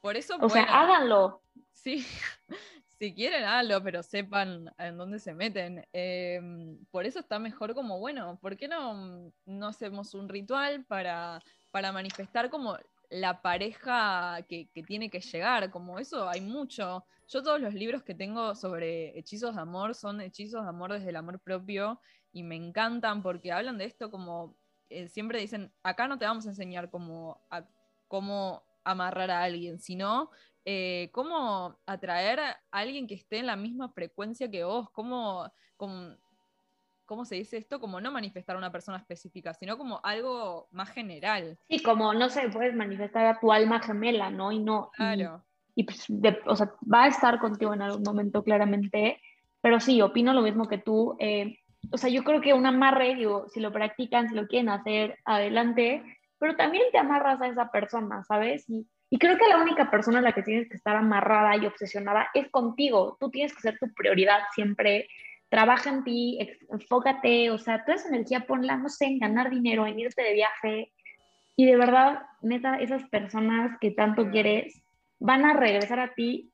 Por 0.00 0.16
eso. 0.16 0.36
O 0.40 0.48
sea, 0.48 0.64
háganlo. 0.64 1.42
Sí, 1.72 2.04
si 2.98 3.14
quieren, 3.14 3.44
háganlo, 3.44 3.82
pero 3.82 4.02
sepan 4.02 4.72
en 4.78 4.96
dónde 4.96 5.18
se 5.18 5.34
meten. 5.34 5.86
Em, 5.92 6.84
por 6.90 7.06
eso 7.06 7.20
está 7.20 7.38
mejor 7.38 7.74
como, 7.74 7.98
bueno, 7.98 8.38
¿por 8.40 8.56
qué 8.56 8.68
no, 8.68 9.32
no 9.46 9.66
hacemos 9.66 10.14
un 10.14 10.28
ritual 10.28 10.84
para, 10.84 11.42
para 11.70 11.92
manifestar 11.92 12.50
como 12.50 12.78
la 13.10 13.42
pareja 13.42 14.38
que, 14.48 14.68
que, 14.68 14.82
tiene 14.82 15.10
que 15.10 15.20
llegar? 15.20 15.70
Como 15.70 15.98
eso 15.98 16.28
hay 16.28 16.40
mucho. 16.40 17.04
Yo 17.28 17.42
todos 17.42 17.60
los 17.60 17.74
libros 17.74 18.02
que 18.02 18.14
tengo 18.14 18.54
sobre 18.54 19.18
hechizos 19.18 19.54
de 19.54 19.62
amor 19.62 19.94
son 19.94 20.20
hechizos 20.20 20.62
de 20.62 20.68
amor 20.68 20.92
desde 20.92 21.08
el 21.08 21.16
amor 21.16 21.40
propio 21.40 22.00
y 22.32 22.42
me 22.42 22.56
encantan 22.56 23.22
porque 23.22 23.52
hablan 23.52 23.78
de 23.78 23.84
esto 23.84 24.10
como, 24.10 24.56
eh, 24.92 25.08
siempre 25.08 25.40
dicen, 25.40 25.72
acá 25.82 26.06
no 26.08 26.18
te 26.18 26.24
vamos 26.24 26.46
a 26.46 26.50
enseñar 26.50 26.90
cómo, 26.90 27.40
a, 27.50 27.64
cómo 28.08 28.62
amarrar 28.84 29.30
a 29.30 29.42
alguien, 29.42 29.78
sino 29.78 30.30
eh, 30.64 31.10
cómo 31.12 31.78
atraer 31.86 32.40
a 32.40 32.60
alguien 32.70 33.06
que 33.06 33.14
esté 33.14 33.38
en 33.38 33.46
la 33.46 33.56
misma 33.56 33.88
frecuencia 33.88 34.50
que 34.50 34.64
vos, 34.64 34.90
cómo, 34.90 35.50
cómo, 35.76 37.24
se 37.24 37.36
dice 37.36 37.56
esto, 37.56 37.80
como 37.80 38.00
no 38.00 38.12
manifestar 38.12 38.56
a 38.56 38.58
una 38.58 38.72
persona 38.72 38.98
específica, 38.98 39.54
sino 39.54 39.76
como 39.76 40.00
algo 40.02 40.68
más 40.70 40.90
general. 40.90 41.58
Sí, 41.68 41.82
como, 41.82 42.14
no 42.14 42.28
sé, 42.28 42.48
puedes 42.48 42.74
manifestar 42.74 43.26
a 43.26 43.40
tu 43.40 43.52
alma 43.52 43.80
gemela, 43.80 44.30
¿no? 44.30 44.52
Y 44.52 44.60
no... 44.60 44.90
Claro. 44.94 45.44
Y, 45.74 45.84
pues, 45.84 46.06
o 46.46 46.56
sea, 46.56 46.72
va 46.92 47.04
a 47.04 47.08
estar 47.08 47.38
contigo 47.38 47.72
en 47.72 47.82
algún 47.82 48.02
momento, 48.02 48.44
claramente, 48.44 49.20
pero 49.62 49.80
sí, 49.80 50.02
opino 50.02 50.34
lo 50.34 50.42
mismo 50.42 50.68
que 50.68 50.78
tú. 50.78 51.16
Eh, 51.18 51.60
o 51.90 51.98
sea, 51.98 52.10
yo 52.10 52.24
creo 52.24 52.40
que 52.40 52.54
un 52.54 52.66
amarre, 52.66 53.14
digo, 53.14 53.48
si 53.48 53.60
lo 53.60 53.72
practican, 53.72 54.28
si 54.28 54.34
lo 54.34 54.46
quieren 54.46 54.68
hacer, 54.68 55.18
adelante, 55.24 56.02
pero 56.38 56.56
también 56.56 56.84
te 56.92 56.98
amarras 56.98 57.40
a 57.40 57.48
esa 57.48 57.70
persona, 57.70 58.22
¿sabes? 58.24 58.68
Y 58.68 58.86
y 59.12 59.18
creo 59.18 59.36
que 59.36 59.46
la 59.46 59.58
única 59.58 59.90
persona 59.90 60.20
a 60.20 60.22
la 60.22 60.32
que 60.32 60.42
tienes 60.42 60.70
que 60.70 60.76
estar 60.78 60.96
amarrada 60.96 61.54
y 61.58 61.66
obsesionada 61.66 62.30
es 62.32 62.48
contigo. 62.48 63.18
Tú 63.20 63.28
tienes 63.28 63.54
que 63.54 63.60
ser 63.60 63.78
tu 63.78 63.92
prioridad 63.92 64.38
siempre. 64.54 65.06
Trabaja 65.50 65.90
en 65.90 66.02
ti, 66.02 66.38
enfócate, 66.70 67.50
o 67.50 67.58
sea, 67.58 67.84
toda 67.84 67.96
esa 67.96 68.08
energía 68.08 68.46
ponla, 68.46 68.78
no 68.78 68.88
sé, 68.88 69.04
en 69.04 69.18
ganar 69.18 69.50
dinero, 69.50 69.86
en 69.86 70.00
irte 70.00 70.22
de 70.22 70.32
viaje. 70.32 70.92
Y 71.56 71.66
de 71.66 71.76
verdad, 71.76 72.22
neta, 72.40 72.76
esas 72.76 73.06
personas 73.10 73.76
que 73.82 73.90
tanto 73.90 74.30
quieres 74.30 74.82
van 75.18 75.44
a 75.44 75.52
regresar 75.52 76.00
a 76.00 76.14
ti 76.14 76.51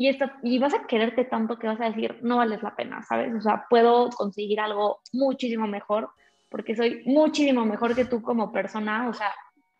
y, 0.00 0.08
esta, 0.08 0.38
y 0.42 0.58
vas 0.58 0.72
a 0.72 0.86
quererte 0.86 1.26
tanto 1.26 1.58
que 1.58 1.66
vas 1.66 1.78
a 1.78 1.90
decir, 1.90 2.20
no 2.22 2.38
vales 2.38 2.62
la 2.62 2.74
pena, 2.74 3.02
¿sabes? 3.02 3.34
O 3.34 3.40
sea, 3.42 3.66
puedo 3.68 4.08
conseguir 4.08 4.58
algo 4.58 5.02
muchísimo 5.12 5.66
mejor 5.66 6.08
porque 6.48 6.74
soy 6.74 7.02
muchísimo 7.04 7.66
mejor 7.66 7.94
que 7.94 8.06
tú 8.06 8.22
como 8.22 8.50
persona, 8.50 9.10
o 9.10 9.12
sea, 9.12 9.30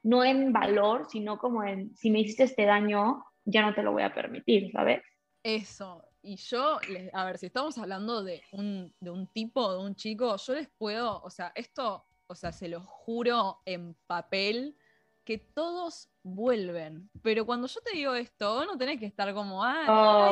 no 0.03 0.23
en 0.23 0.53
valor, 0.53 1.07
sino 1.09 1.39
como 1.39 1.65
en, 1.65 1.97
si 1.97 2.11
me 2.11 2.21
hiciste 2.21 2.43
este 2.43 2.67
daño, 2.67 3.25
ya 3.47 3.63
no 3.63 3.73
te 3.73 3.83
lo 3.83 3.93
voy 3.93 4.03
a 4.03 4.13
permitir, 4.13 4.71
¿sabes? 4.73 5.01
Eso. 5.43 6.05
Y 6.21 6.37
yo, 6.37 6.79
a 7.15 7.25
ver, 7.25 7.39
si 7.39 7.47
estamos 7.47 7.79
hablando 7.79 8.23
de 8.23 8.43
un, 8.53 8.93
de 9.01 9.09
un 9.09 9.27
tipo, 9.27 9.73
de 9.73 9.79
un 9.79 9.97
chico, 9.97 10.37
yo 10.37 10.53
les 10.53 10.69
puedo, 10.69 11.23
o 11.23 11.31
sea, 11.31 11.51
esto, 11.55 12.05
o 12.27 12.35
sea, 12.35 12.53
se 12.53 12.69
lo 12.69 12.83
juro 12.83 13.61
en 13.65 13.97
papel, 14.07 14.77
que 15.25 15.39
todos 15.39 16.10
vuelven. 16.23 17.11
Pero 17.23 17.47
cuando 17.47 17.67
yo 17.67 17.81
te 17.81 17.97
digo 17.97 18.15
esto, 18.15 18.65
no 18.65 18.77
tenés 18.77 18.99
que 18.99 19.07
estar 19.07 19.33
como, 19.35 19.65
ay, 19.65 19.87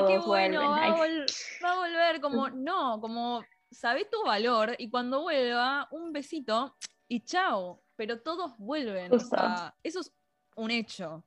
qué 0.06 0.18
bueno, 0.18 0.70
va 0.70 0.84
a, 0.84 0.90
va 0.90 1.72
a, 1.72 1.76
volver, 1.76 2.20
como, 2.20 2.50
no, 2.50 3.00
como, 3.00 3.44
sabé 3.70 4.04
tu 4.04 4.22
valor 4.24 4.74
y 4.78 4.90
cuando 4.90 5.22
vuelva, 5.22 5.88
un 5.90 6.12
besito 6.12 6.76
y 7.08 7.20
chao 7.20 7.82
pero 7.98 8.20
todos 8.20 8.56
vuelven. 8.58 9.12
O 9.12 9.18
sea, 9.18 9.74
eso 9.82 10.00
es 10.00 10.14
un 10.54 10.70
hecho. 10.70 11.24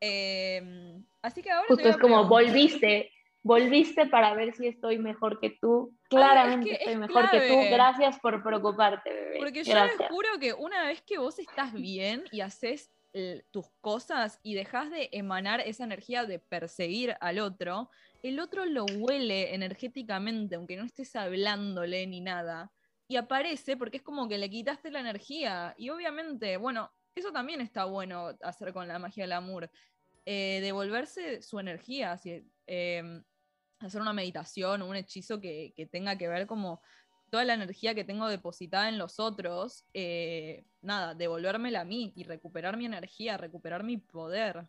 Em, 0.00 1.04
así 1.20 1.42
que 1.42 1.50
ahora. 1.50 1.66
Justo 1.68 1.86
es 1.86 1.98
como 1.98 2.24
volviste, 2.24 3.12
volviste 3.42 4.06
para 4.06 4.32
ver 4.32 4.54
si 4.54 4.66
estoy 4.66 4.98
mejor 4.98 5.38
que 5.38 5.50
tú. 5.60 5.94
Claramente 6.08 6.78
estoy 6.78 6.96
mejor 6.96 7.30
que 7.30 7.40
tú. 7.46 7.56
Gracias 7.70 8.18
por 8.20 8.42
preocuparte, 8.42 9.12
bebé. 9.12 9.38
Porque 9.38 9.64
yo 9.64 9.74
les 9.74 10.08
juro 10.08 10.28
que 10.40 10.54
una 10.54 10.86
vez 10.86 11.02
que 11.02 11.18
vos 11.18 11.38
estás 11.38 11.74
bien 11.74 12.24
y 12.32 12.40
haces 12.40 12.90
tus 13.50 13.66
cosas 13.80 14.38
y 14.42 14.54
dejas 14.54 14.90
de 14.90 15.08
emanar 15.12 15.60
esa 15.60 15.84
energía 15.84 16.24
de 16.24 16.38
perseguir 16.38 17.16
al 17.20 17.38
otro, 17.40 17.90
el 18.22 18.38
otro 18.38 18.64
lo 18.64 18.84
huele 18.84 19.54
energéticamente, 19.54 20.56
aunque 20.56 20.76
no 20.76 20.84
estés 20.84 21.16
hablándole 21.16 22.06
ni 22.06 22.20
nada 22.20 22.70
y 23.08 23.16
aparece 23.16 23.76
porque 23.76 23.96
es 23.96 24.02
como 24.02 24.28
que 24.28 24.38
le 24.38 24.50
quitaste 24.50 24.90
la 24.90 25.00
energía. 25.00 25.74
Y 25.78 25.88
obviamente, 25.88 26.58
bueno, 26.58 26.92
eso 27.14 27.32
también 27.32 27.62
está 27.62 27.86
bueno 27.86 28.36
hacer 28.42 28.72
con 28.74 28.86
la 28.86 28.98
magia 28.98 29.24
del 29.24 29.32
amor. 29.32 29.70
Eh, 30.26 30.60
devolverse 30.60 31.40
su 31.40 31.58
energía, 31.58 32.12
así, 32.12 32.46
em, 32.66 33.24
hacer 33.80 34.02
una 34.02 34.12
meditación 34.12 34.82
o 34.82 34.86
un 34.86 34.96
hechizo 34.96 35.40
que, 35.40 35.72
tenga 35.90 36.18
que 36.18 36.28
ver 36.28 36.46
como 36.46 36.82
toda 37.30 37.44
la 37.44 37.54
energía 37.54 37.94
que 37.94 38.04
tengo 38.04 38.28
depositada 38.28 38.88
en 38.88 38.98
los 38.98 39.20
otros, 39.20 39.84
eh, 39.94 40.64
nada, 40.82 41.14
devolvérmela 41.14 41.82
a 41.82 41.84
mí 41.84 42.12
y 42.16 42.24
recuperar 42.24 42.76
mi 42.76 42.86
energía, 42.86 43.36
recuperar 43.36 43.84
mi 43.84 43.98
poder. 43.98 44.66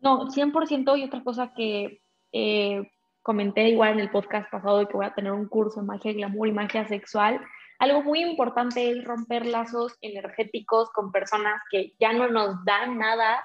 No, 0.00 0.28
100% 0.28 0.98
y 0.98 1.04
otra 1.04 1.22
cosa 1.24 1.52
que 1.54 2.02
eh, 2.32 2.90
comenté 3.22 3.68
igual 3.68 3.94
en 3.94 4.00
el 4.00 4.10
podcast 4.10 4.50
pasado 4.50 4.86
que 4.86 4.96
voy 4.96 5.06
a 5.06 5.14
tener 5.14 5.32
un 5.32 5.48
curso 5.48 5.80
de 5.80 5.86
magia, 5.86 6.12
glamour 6.12 6.48
y 6.48 6.52
magia 6.52 6.86
sexual. 6.86 7.40
Algo 7.78 8.02
muy 8.02 8.22
importante 8.22 8.90
es 8.90 9.04
romper 9.04 9.46
lazos 9.46 9.96
energéticos 10.00 10.90
con 10.90 11.12
personas 11.12 11.60
que 11.70 11.94
ya 11.98 12.12
no 12.12 12.28
nos 12.28 12.64
dan 12.64 12.98
nada, 12.98 13.44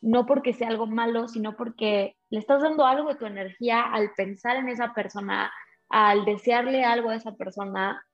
no 0.00 0.26
porque 0.26 0.52
sea 0.52 0.68
algo 0.68 0.86
malo, 0.86 1.28
sino 1.28 1.56
porque 1.56 2.16
le 2.30 2.38
estás 2.38 2.62
dando 2.62 2.86
algo 2.86 3.10
de 3.10 3.16
tu 3.16 3.26
energía 3.26 3.82
al 3.82 4.12
pensar 4.16 4.56
en 4.56 4.68
esa 4.68 4.94
persona, 4.94 5.52
al 5.88 6.24
desearle 6.24 6.84
algo 6.84 7.10
a 7.10 7.16
esa 7.16 7.36
persona. 7.36 8.04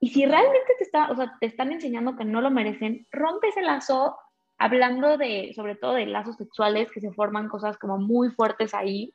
Y 0.00 0.10
si 0.10 0.26
realmente 0.26 0.74
te, 0.78 0.84
está, 0.84 1.10
o 1.10 1.16
sea, 1.16 1.36
te 1.40 1.46
están 1.46 1.72
enseñando 1.72 2.16
que 2.16 2.24
no 2.24 2.40
lo 2.40 2.50
merecen, 2.50 3.06
rompe 3.10 3.48
ese 3.48 3.62
lazo 3.62 4.16
hablando 4.58 5.16
de, 5.16 5.52
sobre 5.54 5.76
todo 5.76 5.94
de 5.94 6.06
lazos 6.06 6.36
sexuales, 6.36 6.90
que 6.92 7.00
se 7.00 7.12
forman 7.12 7.48
cosas 7.48 7.76
como 7.78 7.98
muy 7.98 8.30
fuertes 8.30 8.74
ahí 8.74 9.14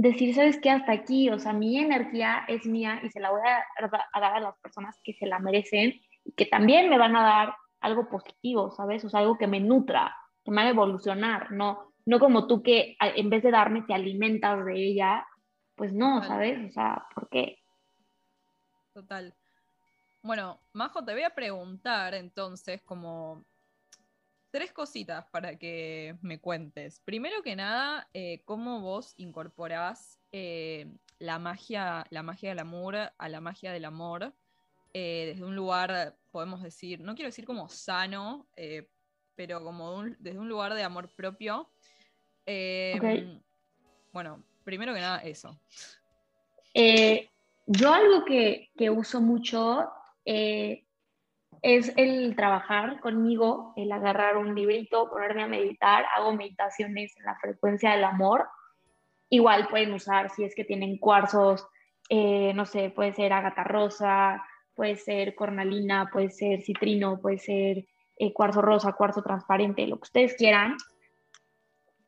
decir, 0.00 0.34
¿sabes 0.34 0.58
qué? 0.62 0.70
Hasta 0.70 0.92
aquí, 0.92 1.28
o 1.28 1.38
sea, 1.38 1.52
mi 1.52 1.78
energía 1.78 2.44
es 2.48 2.64
mía 2.64 3.00
y 3.04 3.10
se 3.10 3.20
la 3.20 3.30
voy 3.30 3.42
a, 3.42 4.20
dar 4.20 4.34
a 4.34 4.40
las 4.40 4.58
personas 4.60 4.98
que 5.04 5.12
se 5.12 5.26
la 5.26 5.38
merecen 5.38 6.00
y 6.24 6.32
que 6.32 6.46
también 6.46 6.88
me 6.88 6.96
van 6.96 7.16
a 7.16 7.22
dar 7.22 7.54
algo 7.80 8.08
positivo, 8.08 8.70
¿sabes? 8.70 9.04
O 9.04 9.10
sea, 9.10 9.20
algo 9.20 9.36
que 9.36 9.46
me 9.46 9.60
nutra, 9.60 10.16
que 10.42 10.50
me 10.50 10.62
haga 10.62 10.70
evolucionar, 10.70 11.52
no, 11.52 11.92
no 12.06 12.18
como 12.18 12.46
tú 12.46 12.62
que 12.62 12.96
en 13.00 13.28
vez 13.28 13.42
de 13.42 13.50
darme 13.50 13.82
te 13.82 13.92
alimentas 13.92 14.64
de 14.64 14.74
ella, 14.74 15.26
pues 15.80 15.94
no, 15.94 16.22
¿sabes? 16.22 16.58
O 16.68 16.72
sea, 16.74 17.06
¿por 17.14 17.26
qué? 17.30 17.56
Total. 18.92 19.34
Bueno, 20.20 20.60
Majo, 20.74 21.02
te 21.02 21.14
voy 21.14 21.22
a 21.22 21.34
preguntar 21.34 22.12
entonces, 22.12 22.82
como 22.82 23.46
tres 24.50 24.74
cositas 24.74 25.24
para 25.30 25.56
que 25.56 26.18
me 26.20 26.38
cuentes. 26.38 27.00
Primero 27.00 27.42
que 27.42 27.56
nada, 27.56 28.10
eh, 28.12 28.42
cómo 28.44 28.82
vos 28.82 29.14
incorporás 29.16 30.20
eh, 30.32 30.92
la, 31.18 31.38
magia, 31.38 32.04
la 32.10 32.22
magia 32.22 32.50
del 32.50 32.58
amor 32.58 32.96
a 33.16 33.28
la 33.30 33.40
magia 33.40 33.72
del 33.72 33.86
amor 33.86 34.34
eh, 34.92 35.28
desde 35.32 35.46
un 35.46 35.56
lugar, 35.56 36.14
podemos 36.30 36.62
decir, 36.62 37.00
no 37.00 37.14
quiero 37.14 37.28
decir 37.28 37.46
como 37.46 37.70
sano, 37.70 38.50
pero 39.34 39.64
como 39.64 40.02
desde 40.18 40.38
un 40.38 40.50
lugar 40.50 40.74
de 40.74 40.82
amor 40.82 41.08
propio. 41.16 41.72
Bueno, 44.12 44.44
primero 44.70 44.94
que 44.94 45.00
nada, 45.00 45.18
eso. 45.18 45.60
yo 47.66 47.92
algo 47.92 48.24
que, 48.24 48.70
que 48.76 48.88
uso 48.90 49.20
mucho 49.20 49.90
es 51.62 51.92
el 51.96 52.34
trabajar 52.36 53.00
conmigo, 53.00 53.74
el 53.76 53.92
agarrar 53.92 54.36
un 54.36 54.54
librito, 54.54 55.10
ponerme 55.10 55.42
a 55.42 55.48
meditar, 55.48 56.06
hago 56.16 56.32
meditaciones 56.32 57.16
en 57.18 57.24
la 57.24 57.36
frecuencia 57.36 57.92
del 57.92 58.04
amor. 58.04 58.48
Igual 59.28 59.68
pueden 59.68 59.92
usar, 59.92 60.30
si 60.30 60.44
es 60.44 60.54
que 60.54 60.64
tienen 60.64 60.96
cuarzos, 60.98 61.66
eh, 62.08 62.52
no 62.54 62.64
sé, 62.66 62.90
puede 62.90 63.12
ser 63.12 63.32
agata 63.32 63.62
rosa, 63.62 64.42
puede 64.74 64.96
ser 64.96 65.34
cornalina, 65.34 66.08
puede 66.10 66.30
ser 66.30 66.62
citrino, 66.62 67.20
puede 67.20 67.38
ser 67.38 67.86
eh, 68.16 68.32
cuarzo 68.32 68.62
rosa, 68.62 68.94
cuarzo 68.94 69.22
transparente, 69.22 69.86
lo 69.86 69.96
que 69.96 70.04
ustedes 70.04 70.34
quieran. 70.34 70.76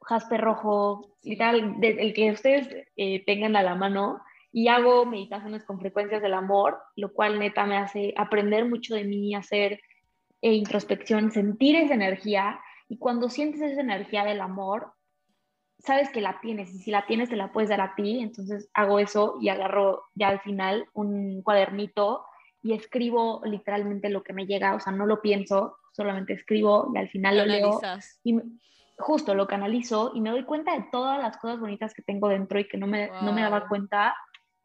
Jaspe 0.03 0.37
rojo, 0.37 1.13
y 1.23 1.37
tal, 1.37 1.77
el 1.83 2.15
que 2.15 2.33
ustedes 2.33 2.69
eh, 2.97 3.25
tengan 3.25 3.57
a 3.57 3.63
la 3.63 3.75
mano 3.75 4.21
y 4.51 4.69
hago 4.69 5.07
meditaciones 5.07 5.65
con 5.65 5.79
frecuencias 5.79 6.21
del 6.21 6.35
amor, 6.35 6.79
lo 6.97 7.13
cual 7.13 7.39
neta 7.39 7.65
me 7.65 7.79
hace 7.79 8.13
aprender 8.17 8.69
mucho 8.69 8.95
de 8.95 9.05
mí, 9.05 9.35
hacer 9.35 9.81
eh, 10.43 10.53
introspección, 10.53 11.31
sentir 11.31 11.77
esa 11.77 11.95
energía 11.95 12.61
y 12.89 12.99
cuando 12.99 13.31
sientes 13.31 13.63
esa 13.63 13.81
energía 13.81 14.25
del 14.25 14.41
amor, 14.41 14.93
sabes 15.79 16.11
que 16.11 16.21
la 16.21 16.41
tienes 16.41 16.75
y 16.75 16.79
si 16.79 16.91
la 16.91 17.07
tienes 17.07 17.31
te 17.31 17.37
la 17.37 17.53
puedes 17.53 17.71
dar 17.71 17.81
a 17.81 17.95
ti, 17.95 18.21
entonces 18.21 18.69
hago 18.75 18.99
eso 18.99 19.39
y 19.41 19.49
agarro 19.49 20.05
ya 20.15 20.29
al 20.29 20.41
final 20.41 20.87
un 20.93 21.43
cuadernito 21.43 22.25
y 22.63 22.75
escribo 22.75 23.41
literalmente 23.45 24.09
lo 24.09 24.23
que 24.23 24.33
me 24.33 24.47
llega, 24.47 24.75
o 24.75 24.81
sea, 24.81 24.93
no 24.93 25.07
lo 25.07 25.21
pienso, 25.21 25.79
solamente 25.93 26.35
escribo 26.35 26.91
y 26.95 26.99
al 26.99 27.09
final 27.09 27.39
lo, 27.39 27.47
leo. 27.47 27.81
Y 28.23 28.39
justo 29.03 29.35
lo 29.35 29.47
canalizo 29.47 30.13
y 30.15 30.21
me 30.21 30.31
doy 30.31 30.45
cuenta 30.45 30.73
de 30.73 30.87
todas 30.91 31.21
las 31.21 31.37
cosas 31.37 31.61
bonitas 31.61 31.93
que 31.95 32.03
tengo 32.03 32.29
dentro 32.29 32.59
y 32.59 32.69
que 32.69 32.79
no 32.79 32.87
me, 32.87 33.11
no 33.23 33.33
me 33.33 33.43
daba 33.43 33.69
cuenta. 33.69 34.15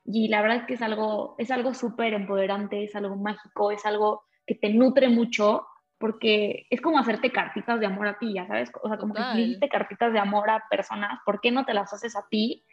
Y 0.06 0.30
la 0.30 0.41
verdad 0.41 0.58
es 0.58 0.63
que 0.65 0.76
es 0.76 0.82
algo 0.82 1.36
es 1.38 1.52
algo 1.52 1.73
súper 1.73 2.13
empoderante, 2.13 2.84
es 2.84 2.95
algo 2.95 3.15
mágico, 3.15 3.71
es 3.71 3.86
algo 3.86 4.23
que 4.45 4.56
te 4.56 4.69
nutre 4.69 5.10
mucho 5.10 5.67
porque 6.00 6.67
es 6.69 6.80
como 6.80 7.00
hacerte 7.00 7.32
cartitas 7.32 7.80
de 7.80 7.88
amor 7.88 8.08
a 8.08 8.19
ti, 8.19 8.34
ya 8.34 8.45
sabes, 8.45 8.71
o 8.82 8.88
sea, 8.88 8.97
como 8.97 9.15
que 9.15 9.21
hiciste 9.36 9.67
cartitas 9.67 10.13
de 10.13 10.19
amor 10.19 10.50
a 10.50 10.63
personas, 10.69 11.19
¿por 11.26 11.41
qué 11.41 11.52
no 11.52 11.65
te 11.65 11.73
las 11.73 11.91
haces 11.91 12.15
a 12.15 12.26
ti? 12.30 12.63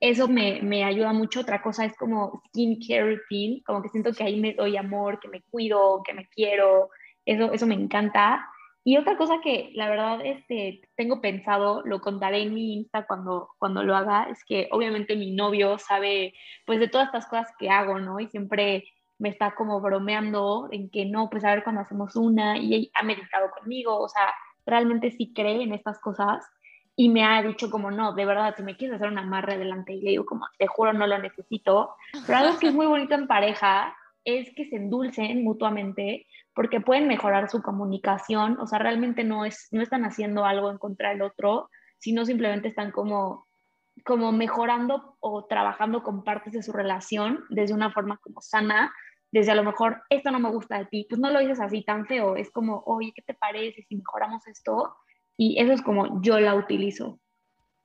Eso 0.00 0.28
me, 0.28 0.60
me 0.62 0.84
ayuda 0.84 1.12
mucho. 1.12 1.40
Otra 1.40 1.62
cosa 1.62 1.84
es 1.84 1.96
como 1.96 2.42
skincare 2.48 3.16
routine, 3.16 3.62
como 3.64 3.82
que 3.82 3.88
siento 3.88 4.12
que 4.12 4.24
ahí 4.24 4.40
me 4.40 4.54
doy 4.54 4.76
amor, 4.76 5.20
que 5.20 5.28
me 5.28 5.42
cuido, 5.42 6.02
que 6.04 6.12
me 6.12 6.28
quiero, 6.28 6.90
eso, 7.24 7.52
eso 7.52 7.66
me 7.66 7.74
encanta. 7.74 8.48
Y 8.88 8.96
otra 8.96 9.18
cosa 9.18 9.42
que 9.44 9.70
la 9.74 9.90
verdad 9.90 10.24
este, 10.24 10.80
tengo 10.96 11.20
pensado, 11.20 11.82
lo 11.84 12.00
contaré 12.00 12.40
en 12.40 12.54
mi 12.54 12.72
Insta 12.72 13.06
cuando, 13.06 13.50
cuando 13.58 13.82
lo 13.82 13.94
haga, 13.94 14.28
es 14.30 14.42
que 14.46 14.66
obviamente 14.70 15.14
mi 15.14 15.30
novio 15.30 15.76
sabe 15.76 16.32
pues 16.64 16.80
de 16.80 16.88
todas 16.88 17.08
estas 17.08 17.26
cosas 17.26 17.52
que 17.58 17.68
hago, 17.68 17.98
¿no? 17.98 18.18
Y 18.18 18.28
siempre 18.28 18.84
me 19.18 19.28
está 19.28 19.54
como 19.54 19.82
bromeando 19.82 20.70
en 20.72 20.88
que 20.88 21.04
no, 21.04 21.28
pues 21.28 21.44
a 21.44 21.50
ver 21.50 21.64
cuando 21.64 21.82
hacemos 21.82 22.16
una 22.16 22.56
y 22.56 22.90
ha 22.94 23.02
meditado 23.02 23.50
conmigo, 23.50 23.94
o 23.94 24.08
sea, 24.08 24.32
realmente 24.64 25.10
sí 25.10 25.34
cree 25.34 25.64
en 25.64 25.74
estas 25.74 25.98
cosas 25.98 26.42
y 26.96 27.10
me 27.10 27.24
ha 27.24 27.42
dicho 27.42 27.68
como 27.70 27.90
no, 27.90 28.14
de 28.14 28.24
verdad, 28.24 28.54
si 28.56 28.62
me 28.62 28.78
quieres 28.78 28.96
hacer 28.96 29.12
una 29.12 29.20
amarre 29.20 29.56
adelante 29.56 29.92
y 29.92 30.00
le 30.00 30.10
digo 30.12 30.24
como, 30.24 30.46
te 30.56 30.66
juro, 30.66 30.94
no 30.94 31.06
lo 31.06 31.18
necesito, 31.18 31.94
pero 32.26 32.38
algo 32.38 32.58
que 32.58 32.68
es 32.68 32.74
muy 32.74 32.86
bonito 32.86 33.14
en 33.14 33.26
pareja 33.26 33.94
es 34.24 34.48
que 34.54 34.64
se 34.64 34.76
endulcen 34.76 35.44
mutuamente 35.44 36.26
porque 36.58 36.80
pueden 36.80 37.06
mejorar 37.06 37.48
su 37.48 37.62
comunicación, 37.62 38.58
o 38.58 38.66
sea, 38.66 38.80
realmente 38.80 39.22
no, 39.22 39.44
es, 39.44 39.68
no 39.70 39.80
están 39.80 40.04
haciendo 40.04 40.44
algo 40.44 40.72
en 40.72 40.78
contra 40.78 41.10
del 41.10 41.22
otro, 41.22 41.70
sino 41.98 42.24
simplemente 42.24 42.66
están 42.66 42.90
como 42.90 43.46
como 44.04 44.32
mejorando 44.32 45.16
o 45.20 45.46
trabajando 45.46 46.02
con 46.02 46.24
partes 46.24 46.52
de 46.52 46.64
su 46.64 46.72
relación 46.72 47.44
desde 47.48 47.74
una 47.74 47.92
forma 47.92 48.18
como 48.18 48.40
sana, 48.40 48.92
desde 49.30 49.52
a 49.52 49.54
lo 49.54 49.62
mejor 49.62 50.02
esto 50.10 50.32
no 50.32 50.40
me 50.40 50.50
gusta 50.50 50.78
de 50.78 50.86
ti, 50.86 51.06
pues 51.08 51.20
no 51.20 51.30
lo 51.30 51.38
dices 51.38 51.60
así 51.60 51.84
tan 51.84 52.06
feo, 52.06 52.34
es 52.34 52.50
como, 52.50 52.82
oye, 52.86 53.12
¿qué 53.14 53.22
te 53.22 53.34
parece 53.34 53.84
si 53.84 53.94
mejoramos 53.94 54.44
esto? 54.48 54.96
Y 55.36 55.60
eso 55.62 55.72
es 55.72 55.80
como 55.80 56.20
yo 56.22 56.40
la 56.40 56.56
utilizo. 56.56 57.20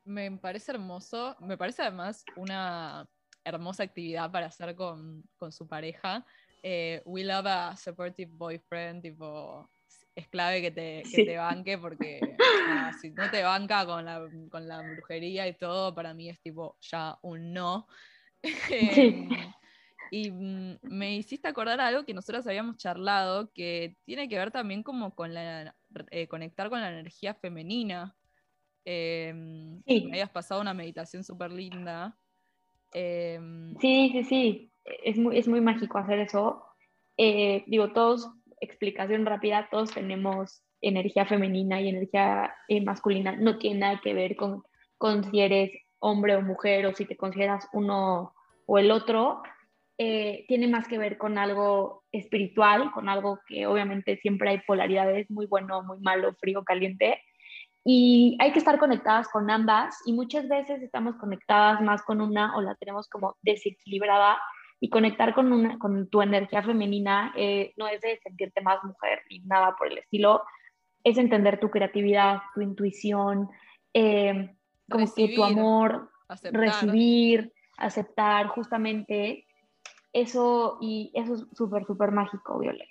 Me 0.03 0.31
parece 0.31 0.71
hermoso, 0.71 1.35
me 1.41 1.59
parece 1.59 1.83
además 1.83 2.25
una 2.35 3.07
hermosa 3.43 3.83
actividad 3.83 4.31
para 4.31 4.47
hacer 4.47 4.73
con, 4.73 5.23
con 5.37 5.51
su 5.51 5.67
pareja. 5.67 6.25
Eh, 6.65 7.01
we 7.05 7.25
love 7.25 7.45
a 7.45 7.75
supportive 7.75 8.31
boyfriend, 8.31 9.01
tipo, 9.01 9.69
es 10.15 10.27
clave 10.29 10.61
que 10.61 10.71
te, 10.71 11.03
que 11.11 11.25
te 11.25 11.37
banque 11.37 11.77
porque 11.77 12.21
si 13.01 13.11
no 13.11 13.29
te 13.29 13.43
banca 13.43 13.85
con 13.85 14.05
la, 14.05 14.29
con 14.49 14.67
la, 14.67 14.81
brujería 14.81 15.45
y 15.47 15.57
todo, 15.57 15.93
para 15.93 16.13
mí 16.13 16.29
es 16.29 16.39
tipo 16.41 16.77
ya 16.81 17.19
un 17.21 17.53
no. 17.53 17.87
Em, 18.69 19.29
y 20.11 20.29
mm, 20.31 20.79
me 20.83 21.15
hiciste 21.15 21.47
acordar 21.47 21.81
algo 21.81 22.05
que 22.05 22.13
nosotros 22.13 22.45
habíamos 22.47 22.77
charlado, 22.77 23.51
que 23.51 23.97
tiene 24.05 24.29
que 24.29 24.37
ver 24.37 24.51
también 24.51 24.83
como 24.83 25.15
con 25.15 25.33
la, 25.33 25.75
eh, 26.11 26.27
conectar 26.27 26.69
con 26.69 26.81
la 26.81 26.89
energía 26.89 27.33
femenina. 27.33 28.15
Em, 28.85 29.81
me 29.85 30.11
habías 30.11 30.29
pasado 30.29 30.61
una 30.61 30.73
meditación 30.73 31.23
súper 31.23 31.51
linda. 31.51 32.17
Em, 32.93 33.75
sí, 33.79 34.09
sí, 34.11 34.23
sí. 34.23 34.72
Es 34.85 35.17
muy, 35.17 35.37
es 35.37 35.47
muy 35.47 35.61
mágico 35.61 35.97
hacer 35.97 36.19
eso. 36.19 36.63
Eh, 37.17 37.63
digo, 37.67 37.93
todos, 37.93 38.29
explicación 38.59 39.25
rápida, 39.25 39.67
todos 39.69 39.91
tenemos 39.91 40.63
energía 40.81 41.25
femenina 41.25 41.81
y 41.81 41.89
energía 41.89 42.53
eh, 42.67 42.81
masculina. 42.81 43.35
No 43.35 43.57
tiene 43.57 43.79
nada 43.79 44.01
que 44.03 44.13
ver 44.13 44.35
con, 44.35 44.63
con 44.97 45.23
si 45.29 45.39
eres 45.41 45.71
hombre 45.99 46.35
o 46.35 46.41
mujer 46.41 46.85
o 46.85 46.93
si 46.93 47.05
te 47.05 47.15
consideras 47.15 47.67
uno 47.71 48.33
o 48.65 48.77
el 48.77 48.91
otro 48.91 49.41
eh, 49.97 50.45
tiene 50.47 50.67
más 50.67 50.87
que 50.87 50.97
ver 50.97 51.17
con 51.17 51.37
algo 51.37 52.03
espiritual, 52.11 52.91
con 52.91 53.09
algo 53.09 53.39
que 53.47 53.67
obviamente 53.67 54.17
siempre 54.17 54.49
hay 54.49 54.59
polaridades, 54.61 55.29
muy 55.29 55.45
bueno, 55.45 55.83
muy 55.83 55.99
malo, 55.99 56.33
frío, 56.33 56.63
caliente. 56.63 57.21
Y 57.85 58.37
hay 58.39 58.51
que 58.51 58.59
estar 58.59 58.79
conectadas 58.79 59.27
con 59.27 59.51
ambas 59.51 59.95
y 60.05 60.13
muchas 60.13 60.47
veces 60.47 60.81
estamos 60.81 61.15
conectadas 61.17 61.81
más 61.81 62.01
con 62.01 62.21
una 62.21 62.55
o 62.55 62.61
la 62.61 62.75
tenemos 62.75 63.07
como 63.07 63.35
desequilibrada 63.41 64.39
y 64.83 64.89
conectar 64.89 65.33
con, 65.33 65.53
una, 65.53 65.79
con 65.79 66.09
tu 66.09 66.21
energía 66.21 66.61
femenina 66.61 67.33
eh, 67.37 67.71
no 67.77 67.87
es 67.87 68.01
de 68.01 68.19
sentirte 68.21 68.59
más 68.59 68.83
mujer 68.83 69.21
ni 69.29 69.39
nada 69.39 69.77
por 69.77 69.87
el 69.87 69.97
estilo, 69.97 70.43
es 71.05 71.17
entender 71.17 71.57
tu 71.57 71.69
creatividad, 71.69 72.39
tu 72.53 72.59
intuición, 72.59 73.47
eh, 73.93 74.53
como 74.91 75.05
que 75.13 75.29
tu 75.29 75.45
amor, 75.45 76.11
recibir, 76.51 77.53
aceptar 77.77 78.47
justamente 78.47 79.47
eso, 80.11 80.79
y 80.81 81.13
eso 81.13 81.35
es 81.35 81.45
súper, 81.53 81.85
súper 81.85 82.11
mágico, 82.11 82.59
Violet. 82.59 82.89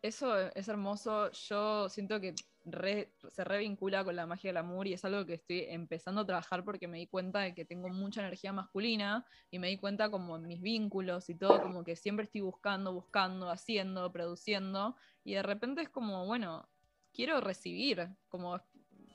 Eso 0.00 0.38
es 0.38 0.68
hermoso. 0.68 1.32
Yo 1.32 1.88
siento 1.88 2.20
que 2.20 2.36
se 2.64 3.44
revincula 3.44 4.04
con 4.04 4.14
la 4.14 4.26
magia 4.26 4.50
del 4.50 4.58
amor 4.58 4.86
y 4.86 4.92
es 4.92 5.04
algo 5.04 5.26
que 5.26 5.34
estoy 5.34 5.66
empezando 5.68 6.20
a 6.20 6.26
trabajar 6.26 6.64
porque 6.64 6.86
me 6.86 6.98
di 6.98 7.06
cuenta 7.06 7.40
de 7.40 7.54
que 7.54 7.64
tengo 7.64 7.88
mucha 7.88 8.20
energía 8.20 8.52
masculina 8.52 9.26
y 9.50 9.58
me 9.58 9.68
di 9.68 9.78
cuenta 9.78 10.10
como 10.10 10.38
mis 10.38 10.60
vínculos 10.60 11.28
y 11.28 11.34
todo, 11.34 11.60
como 11.60 11.82
que 11.82 11.96
siempre 11.96 12.24
estoy 12.24 12.42
buscando, 12.42 12.92
buscando, 12.92 13.50
haciendo, 13.50 14.12
produciendo 14.12 14.96
y 15.24 15.34
de 15.34 15.42
repente 15.42 15.82
es 15.82 15.88
como, 15.88 16.26
bueno, 16.26 16.68
quiero 17.12 17.40
recibir, 17.40 18.08
como 18.28 18.60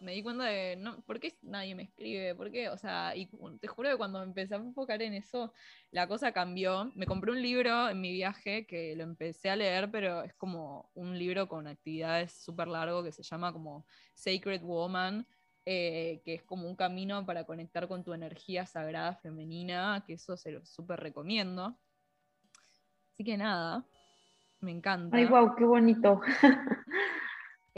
me 0.02 0.14
di 0.14 0.24
cuenta 0.24 0.46
de, 0.46 0.76
no, 0.76 1.02
¿por 1.02 1.20
qué 1.20 1.38
nadie 1.42 1.76
me 1.76 1.84
escribe? 1.84 2.36
¿Por 2.36 2.52
qué? 2.52 2.70
O 2.70 2.78
sea, 2.78 3.16
y 3.16 3.30
te 3.60 3.68
juro 3.68 3.90
que 3.90 3.98
cuando 3.98 4.22
empecé 4.22 4.56
a 4.56 4.58
enfocar 4.58 5.02
en 5.02 5.14
eso, 5.14 5.54
la 5.92 6.08
cosa 6.08 6.32
cambió. 6.32 6.92
Me 6.96 7.06
compré 7.06 7.32
un 7.32 7.42
libro 7.42 7.90
en 7.90 8.02
mi 8.02 8.12
viaje 8.12 8.66
que 8.66 8.96
lo 8.96 9.04
empecé 9.04 9.50
a 9.50 9.56
leer, 9.56 9.90
pero 9.92 10.24
es 10.24 10.34
como 10.34 10.92
un 10.94 11.18
libro 11.18 11.48
con 11.48 11.68
actividades 11.68 12.34
súper 12.34 12.68
largo 12.68 13.04
que 13.04 13.12
se 13.12 13.24
llama 13.24 13.54
como 13.54 13.86
Sacred 14.14 14.62
Woman, 14.62 15.28
eh, 15.66 16.22
que 16.24 16.36
es 16.36 16.44
como 16.44 16.68
un 16.68 16.76
camino 16.76 17.26
para 17.26 17.46
conectar 17.46 17.88
con 17.88 18.04
tu 18.04 18.14
energía 18.14 18.66
sagrada 18.66 19.16
femenina, 19.16 20.04
que 20.06 20.14
eso 20.14 20.38
se 20.38 20.52
lo 20.52 20.66
súper 20.66 21.00
recomiendo. 21.00 21.78
Así 23.12 23.24
que 23.24 23.38
nada, 23.38 23.86
me 24.60 24.72
encanta. 24.72 25.18
Ay, 25.18 25.26
wow, 25.26 25.56
qué 25.56 25.66
bonito. 25.66 26.22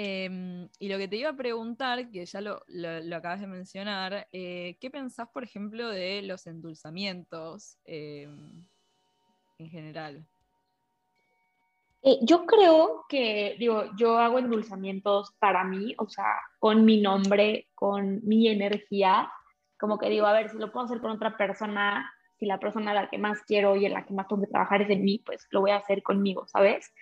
Em, 0.02 0.70
y 0.80 0.88
lo 0.88 0.98
que 0.98 1.10
te 1.10 1.18
iba 1.18 1.32
a 1.32 1.36
preguntar, 1.36 2.10
que 2.10 2.26
ya 2.26 2.40
lo, 2.40 2.62
acabas 3.14 3.42
de 3.42 3.48
mencionar, 3.48 4.30
eh, 4.32 4.78
¿qué 4.80 4.90
pensás, 4.90 5.28
por 5.28 5.44
ejemplo, 5.44 5.90
de 5.90 6.22
los 6.22 6.48
endulzamientos 6.48 7.78
em, 7.84 8.66
en 9.58 9.70
general? 9.70 10.26
Eh, 12.02 12.18
yo 12.22 12.46
creo 12.46 13.04
que, 13.10 13.58
digo, 13.60 13.94
yo 13.98 14.18
hago 14.18 14.40
endulzamientos 14.40 15.34
para 15.38 15.66
mí, 15.66 15.94
o 15.98 16.08
sea, 16.08 16.34
con 16.60 16.86
mi 16.86 17.02
nombre, 17.02 17.68
con 17.76 18.22
mi 18.26 18.48
energía, 18.48 19.30
como 19.78 19.98
que 19.98 20.10
digo, 20.10 20.28
a 20.28 20.32
ver, 20.32 20.50
si 20.50 20.58
lo 20.58 20.72
puedo 20.72 20.86
hacer 20.86 21.02
con 21.02 21.12
otra 21.12 21.36
persona, 21.36 22.10
si 22.40 22.46
la 22.46 22.58
persona 22.58 22.92
a 22.92 22.94
la 22.94 23.10
que 23.10 23.18
más 23.18 23.42
quiero 23.44 23.76
y 23.76 23.86
en 23.86 23.94
la 23.94 24.06
que 24.06 24.14
más 24.14 24.28
tengo 24.28 24.42
que 24.42 24.48
trabajar 24.48 24.82
es 24.82 24.90
en 24.90 25.04
mí, 25.04 25.22
pues 25.26 25.46
lo 25.52 25.60
voy 25.62 25.72
a 25.72 25.78
hacer 25.78 26.02
conmigo, 26.02 26.48
¿sabes? 26.48 26.94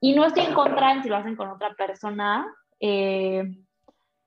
Y 0.00 0.14
no 0.14 0.26
estoy 0.26 0.46
en 0.46 0.54
contra 0.54 0.92
en 0.92 1.02
si 1.02 1.08
lo 1.08 1.16
hacen 1.16 1.36
con 1.36 1.48
otra 1.48 1.72
persona, 1.74 2.52
eh, 2.80 3.44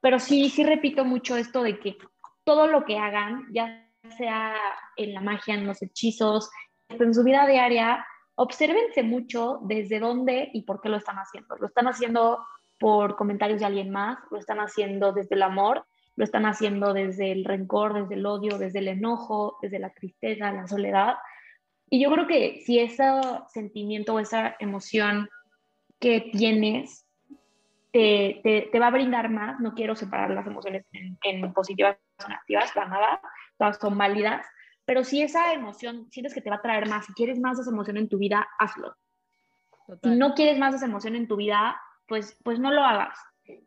pero 0.00 0.18
sí, 0.18 0.48
sí 0.48 0.64
repito 0.64 1.04
mucho 1.04 1.36
esto 1.36 1.62
de 1.62 1.78
que 1.78 1.98
todo 2.44 2.66
lo 2.66 2.84
que 2.84 2.98
hagan, 2.98 3.46
ya 3.52 3.86
sea 4.16 4.54
en 4.96 5.12
la 5.12 5.20
magia, 5.20 5.54
en 5.54 5.66
los 5.66 5.82
hechizos, 5.82 6.50
en 6.88 7.12
su 7.12 7.22
vida 7.22 7.46
diaria, 7.46 8.06
obsérvense 8.36 9.02
mucho 9.02 9.58
desde 9.62 10.00
dónde 10.00 10.50
y 10.54 10.62
por 10.62 10.80
qué 10.80 10.88
lo 10.88 10.96
están 10.96 11.16
haciendo. 11.16 11.56
Lo 11.56 11.66
están 11.66 11.86
haciendo 11.86 12.46
por 12.78 13.16
comentarios 13.16 13.60
de 13.60 13.66
alguien 13.66 13.90
más, 13.90 14.18
lo 14.30 14.38
están 14.38 14.60
haciendo 14.60 15.12
desde 15.12 15.34
el 15.34 15.42
amor, 15.42 15.86
lo 16.16 16.24
están 16.24 16.46
haciendo 16.46 16.94
desde 16.94 17.30
el 17.30 17.44
rencor, 17.44 17.94
desde 17.94 18.14
el 18.14 18.26
odio, 18.26 18.58
desde 18.58 18.78
el 18.78 18.88
enojo, 18.88 19.58
desde 19.60 19.78
la 19.78 19.90
tristeza, 19.90 20.50
la 20.50 20.66
soledad. 20.66 21.16
Y 21.88 22.02
yo 22.02 22.10
creo 22.10 22.26
que 22.26 22.62
si 22.64 22.78
ese 22.80 23.04
sentimiento 23.52 24.14
o 24.14 24.18
esa 24.18 24.56
emoción 24.58 25.28
que 26.00 26.30
tienes 26.32 27.06
te, 27.92 28.40
te, 28.70 28.78
va 28.78 28.88
a 28.88 28.90
brindar 28.90 29.30
más, 29.30 29.60
no 29.60 29.74
quiero 29.74 29.94
separar 29.94 30.30
las 30.30 30.46
emociones 30.46 30.84
en, 30.92 31.52
positivas 31.52 31.96
o 32.24 32.28
negativas, 32.28 32.72
para 32.72 32.88
nada, 32.88 33.20
todas 33.58 33.78
son 33.78 33.96
válidas, 33.96 34.46
pero 34.84 35.02
si 35.02 35.22
esa 35.22 35.54
emoción 35.54 36.06
sientes 36.10 36.34
que 36.34 36.42
te 36.42 36.50
va 36.50 36.56
a 36.56 36.62
traer 36.62 36.88
más, 36.88 37.06
si 37.06 37.14
quieres 37.14 37.38
más 37.38 37.56
de 37.56 37.62
esa 37.62 37.70
emoción 37.70 37.96
en 37.96 38.08
tu 38.08 38.18
vida, 38.18 38.46
hazlo. 38.58 38.94
Si 40.02 40.10
no 40.10 40.34
quieres 40.34 40.58
más 40.58 40.72
de 40.72 40.76
esa 40.76 40.86
emoción 40.86 41.14
en 41.14 41.26
tu 41.26 41.36
vida, 41.36 41.80
pues, 42.06 42.38
pues 42.42 42.58
no 42.58 42.70
lo 42.70 42.82
hagas 42.82 43.18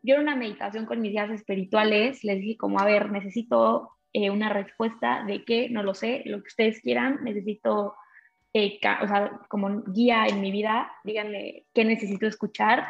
yo 0.02 0.16
en 0.16 0.22
una 0.22 0.36
meditación 0.36 0.86
con 0.86 1.00
mis 1.00 1.12
guías 1.12 1.30
espirituales 1.30 2.24
les 2.24 2.40
dije 2.40 2.56
como, 2.56 2.80
a 2.80 2.84
ver, 2.84 3.10
necesito 3.10 3.90
eh, 4.12 4.30
una 4.30 4.48
respuesta 4.48 5.24
de 5.24 5.44
qué, 5.44 5.68
no 5.70 5.82
lo 5.82 5.94
sé, 5.94 6.22
lo 6.26 6.42
que 6.42 6.48
ustedes 6.48 6.80
quieran, 6.80 7.20
necesito, 7.22 7.94
eh, 8.52 8.78
o 9.02 9.06
sea, 9.06 9.40
como 9.48 9.82
guía 9.84 10.26
en 10.26 10.40
mi 10.40 10.50
vida, 10.50 10.92
díganme 11.04 11.64
qué 11.74 11.84
necesito 11.84 12.26
escuchar. 12.26 12.86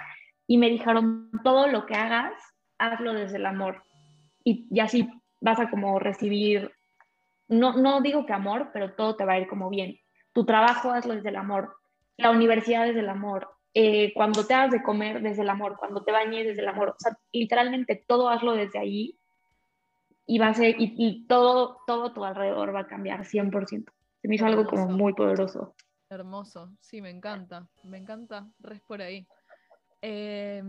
Y 0.47 0.59
me 0.59 0.69
dijeron, 0.69 1.31
todo 1.45 1.67
lo 1.69 1.87
que 1.87 1.95
hagas, 1.95 2.33
hazlo 2.79 3.13
desde 3.13 3.37
el 3.37 3.47
amor. 3.47 3.83
y, 4.45 4.67
y 4.71 4.81
así 4.81 5.09
vas 5.41 5.59
a 5.59 5.71
como 5.71 5.99
recibir, 5.99 6.73
no, 7.49 7.77
no 7.77 8.01
digo 8.01 8.27
que 8.27 8.33
amor, 8.33 8.71
pero 8.73 8.95
todo 8.95 9.17
te 9.17 9.25
va 9.25 9.35
a 9.35 9.41
ir 9.41 9.49
como 9.49 9.71
bien. 9.71 9.99
Tu 10.33 10.45
trabajo 10.45 10.93
hazlo 10.93 11.15
desde 11.15 11.31
el 11.31 11.37
amor, 11.37 11.77
la 12.17 12.31
universidad 12.31 12.87
desde 12.87 13.01
el 13.01 13.09
amor, 13.09 13.49
eh, 13.73 14.13
cuando 14.15 14.47
te 14.47 14.55
hagas 14.55 14.73
de 14.73 14.83
comer 14.83 15.23
desde 15.23 15.43
el 15.43 15.51
amor, 15.51 15.77
cuando 15.79 16.03
te 16.03 16.13
bañes 16.13 16.47
desde 16.47 16.63
el 16.63 16.69
amor, 16.69 16.91
o 16.91 16.97
sea, 16.99 17.17
literalmente 17.33 18.05
todo 18.07 18.29
hazlo 18.29 18.55
desde 18.55 18.79
ahí 18.79 19.19
y 20.27 20.39
va 20.39 20.49
a 20.49 20.55
ser, 20.55 20.77
y, 20.79 21.27
todo, 21.27 21.79
todo 21.87 22.13
tu 22.13 22.25
alrededor 22.25 22.75
va 22.75 22.81
a 22.81 22.87
cambiar 22.87 23.25
100%. 23.25 23.93
Se 24.23 24.29
me 24.29 24.35
hizo 24.35 24.47
algo 24.47 24.67
como 24.67 24.89
muy 24.89 25.13
poderoso. 25.13 25.75
Hermoso, 26.09 26.73
sí, 26.81 27.01
me 27.01 27.11
encanta, 27.11 27.69
me 27.85 27.99
encanta, 27.99 28.49
res 28.59 28.81
por 28.81 29.03
ahí. 29.03 29.27
Eh, 30.03 30.63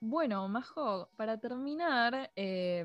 bueno, 0.00 0.48
Majo, 0.48 1.08
para 1.16 1.38
terminar, 1.38 2.30
eh, 2.36 2.84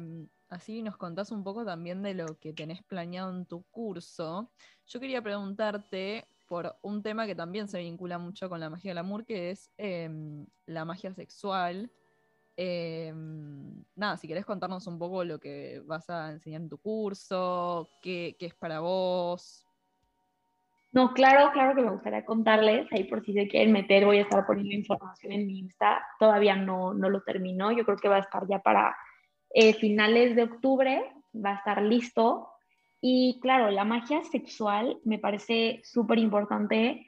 así 0.50 0.82
nos 0.82 0.98
contás 0.98 1.32
un 1.32 1.44
poco 1.44 1.66
también 1.66 2.02
de 2.02 2.14
lo 2.14 2.38
que 2.40 2.54
tenés 2.54 2.84
planeado 2.84 3.36
en 3.36 3.46
tu 3.46 3.64
curso. 3.64 4.52
Yo 4.88 5.00
quería 5.00 5.22
preguntarte 5.22 6.28
por 6.52 6.76
un 6.82 7.02
tema 7.02 7.26
que 7.26 7.34
también 7.34 7.70
se 7.70 7.80
vincula 7.80 8.18
mucho 8.18 8.50
con 8.50 8.60
la 8.60 8.70
magia 8.70 8.92
del 8.92 8.98
amor, 8.98 9.26
que 9.26 9.52
es 9.52 9.72
em, 9.78 10.46
la 10.66 10.84
magia 10.84 11.14
sexual. 11.14 11.90
Em, 12.58 13.86
nada, 13.96 14.18
si 14.18 14.28
querés 14.28 14.46
contarnos 14.46 14.86
un 14.86 15.00
poco 15.00 15.24
lo 15.24 15.40
que 15.40 15.82
vas 15.86 16.10
a 16.10 16.30
enseñar 16.30 16.60
en 16.60 16.68
tu 16.68 16.78
curso, 16.78 17.88
qué, 18.02 18.36
es 18.38 18.54
para 18.54 18.82
vos. 18.82 19.66
No, 20.92 21.14
claro, 21.14 21.54
claro 21.54 21.74
que 21.74 21.84
me 21.84 21.92
gustaría 21.92 22.26
contarles, 22.26 22.86
ahí 22.92 23.06
por 23.06 23.24
si 23.24 23.32
se 23.32 23.48
quieren 23.48 23.72
meter, 23.72 24.04
voy 24.04 24.18
a 24.18 24.24
estar 24.24 24.46
poniendo 24.46 24.76
información 24.76 25.32
en 25.32 25.48
mi 25.48 25.60
Insta, 25.60 26.06
todavía 26.20 26.58
no, 26.58 26.94
no 26.94 27.10
lo 27.10 27.22
termino, 27.22 27.72
yo 27.72 27.86
creo 27.86 27.96
que 27.96 28.10
va 28.10 28.18
a 28.18 28.28
estar 28.28 28.46
ya 28.46 28.60
para 28.60 28.94
eh, 29.54 29.74
finales 29.74 30.36
de 30.36 30.44
octubre, 30.44 31.14
va 31.34 31.52
a 31.52 31.56
estar 31.56 31.82
listo, 31.82 32.50
y 33.02 33.40
claro, 33.42 33.72
la 33.72 33.84
magia 33.84 34.24
sexual 34.24 35.00
me 35.04 35.18
parece 35.18 35.82
súper 35.84 36.20
importante, 36.20 37.08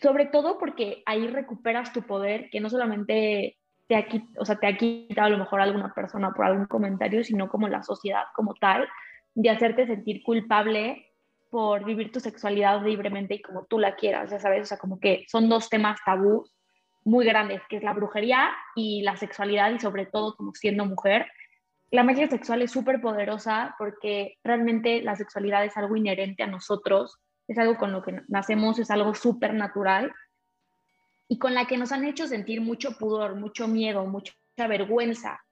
sobre 0.00 0.26
todo 0.26 0.58
porque 0.58 1.02
ahí 1.04 1.26
recuperas 1.26 1.92
tu 1.92 2.02
poder, 2.02 2.48
que 2.50 2.60
no 2.60 2.70
solamente 2.70 3.58
te 3.86 3.96
ha, 3.96 4.06
o 4.38 4.44
sea, 4.46 4.56
te 4.56 4.66
ha 4.66 4.76
quitado 4.76 5.26
a 5.26 5.30
lo 5.30 5.38
mejor 5.38 5.60
alguna 5.60 5.92
persona 5.92 6.32
por 6.32 6.46
algún 6.46 6.66
comentario, 6.66 7.22
sino 7.22 7.48
como 7.50 7.68
la 7.68 7.82
sociedad 7.82 8.24
como 8.34 8.54
tal, 8.54 8.88
de 9.34 9.50
hacerte 9.50 9.86
sentir 9.86 10.22
culpable 10.22 11.06
por 11.50 11.84
vivir 11.84 12.10
tu 12.10 12.18
sexualidad 12.18 12.82
libremente 12.82 13.34
y 13.34 13.42
como 13.42 13.66
tú 13.66 13.78
la 13.78 13.94
quieras, 13.94 14.30
ya 14.30 14.40
sabes, 14.40 14.62
o 14.62 14.64
sea, 14.64 14.78
como 14.78 14.98
que 14.98 15.26
son 15.28 15.50
dos 15.50 15.68
temas 15.68 16.00
tabús 16.06 16.56
muy 17.04 17.26
grandes, 17.26 17.60
que 17.68 17.76
es 17.76 17.82
la 17.82 17.92
brujería 17.92 18.50
y 18.74 19.02
la 19.02 19.16
sexualidad 19.18 19.70
y 19.72 19.78
sobre 19.78 20.06
todo 20.06 20.34
como 20.36 20.54
siendo 20.54 20.86
mujer, 20.86 21.26
la 21.92 22.02
magia 22.04 22.26
sexual 22.26 22.62
es 22.62 22.70
súper 22.70 23.00
poderosa 23.00 23.74
porque 23.78 24.38
realmente 24.42 25.02
la 25.02 25.14
sexualidad 25.14 25.64
es 25.64 25.76
algo 25.76 25.94
inherente 25.94 26.42
a 26.42 26.46
nosotros, 26.46 27.18
es 27.46 27.58
algo 27.58 27.76
con 27.76 27.92
lo 27.92 28.02
que 28.02 28.22
nacemos, 28.28 28.78
es 28.78 28.90
algo 28.90 29.14
súper 29.14 29.52
natural 29.52 30.10
y 31.28 31.38
con 31.38 31.52
la 31.52 31.66
que 31.66 31.76
nos 31.76 31.92
han 31.92 32.04
hecho 32.06 32.26
sentir 32.26 32.62
mucho 32.62 32.96
pudor, 32.98 33.36
mucho 33.36 33.68
miedo, 33.68 34.06
mucha 34.06 34.32
vergüenza. 34.56 35.44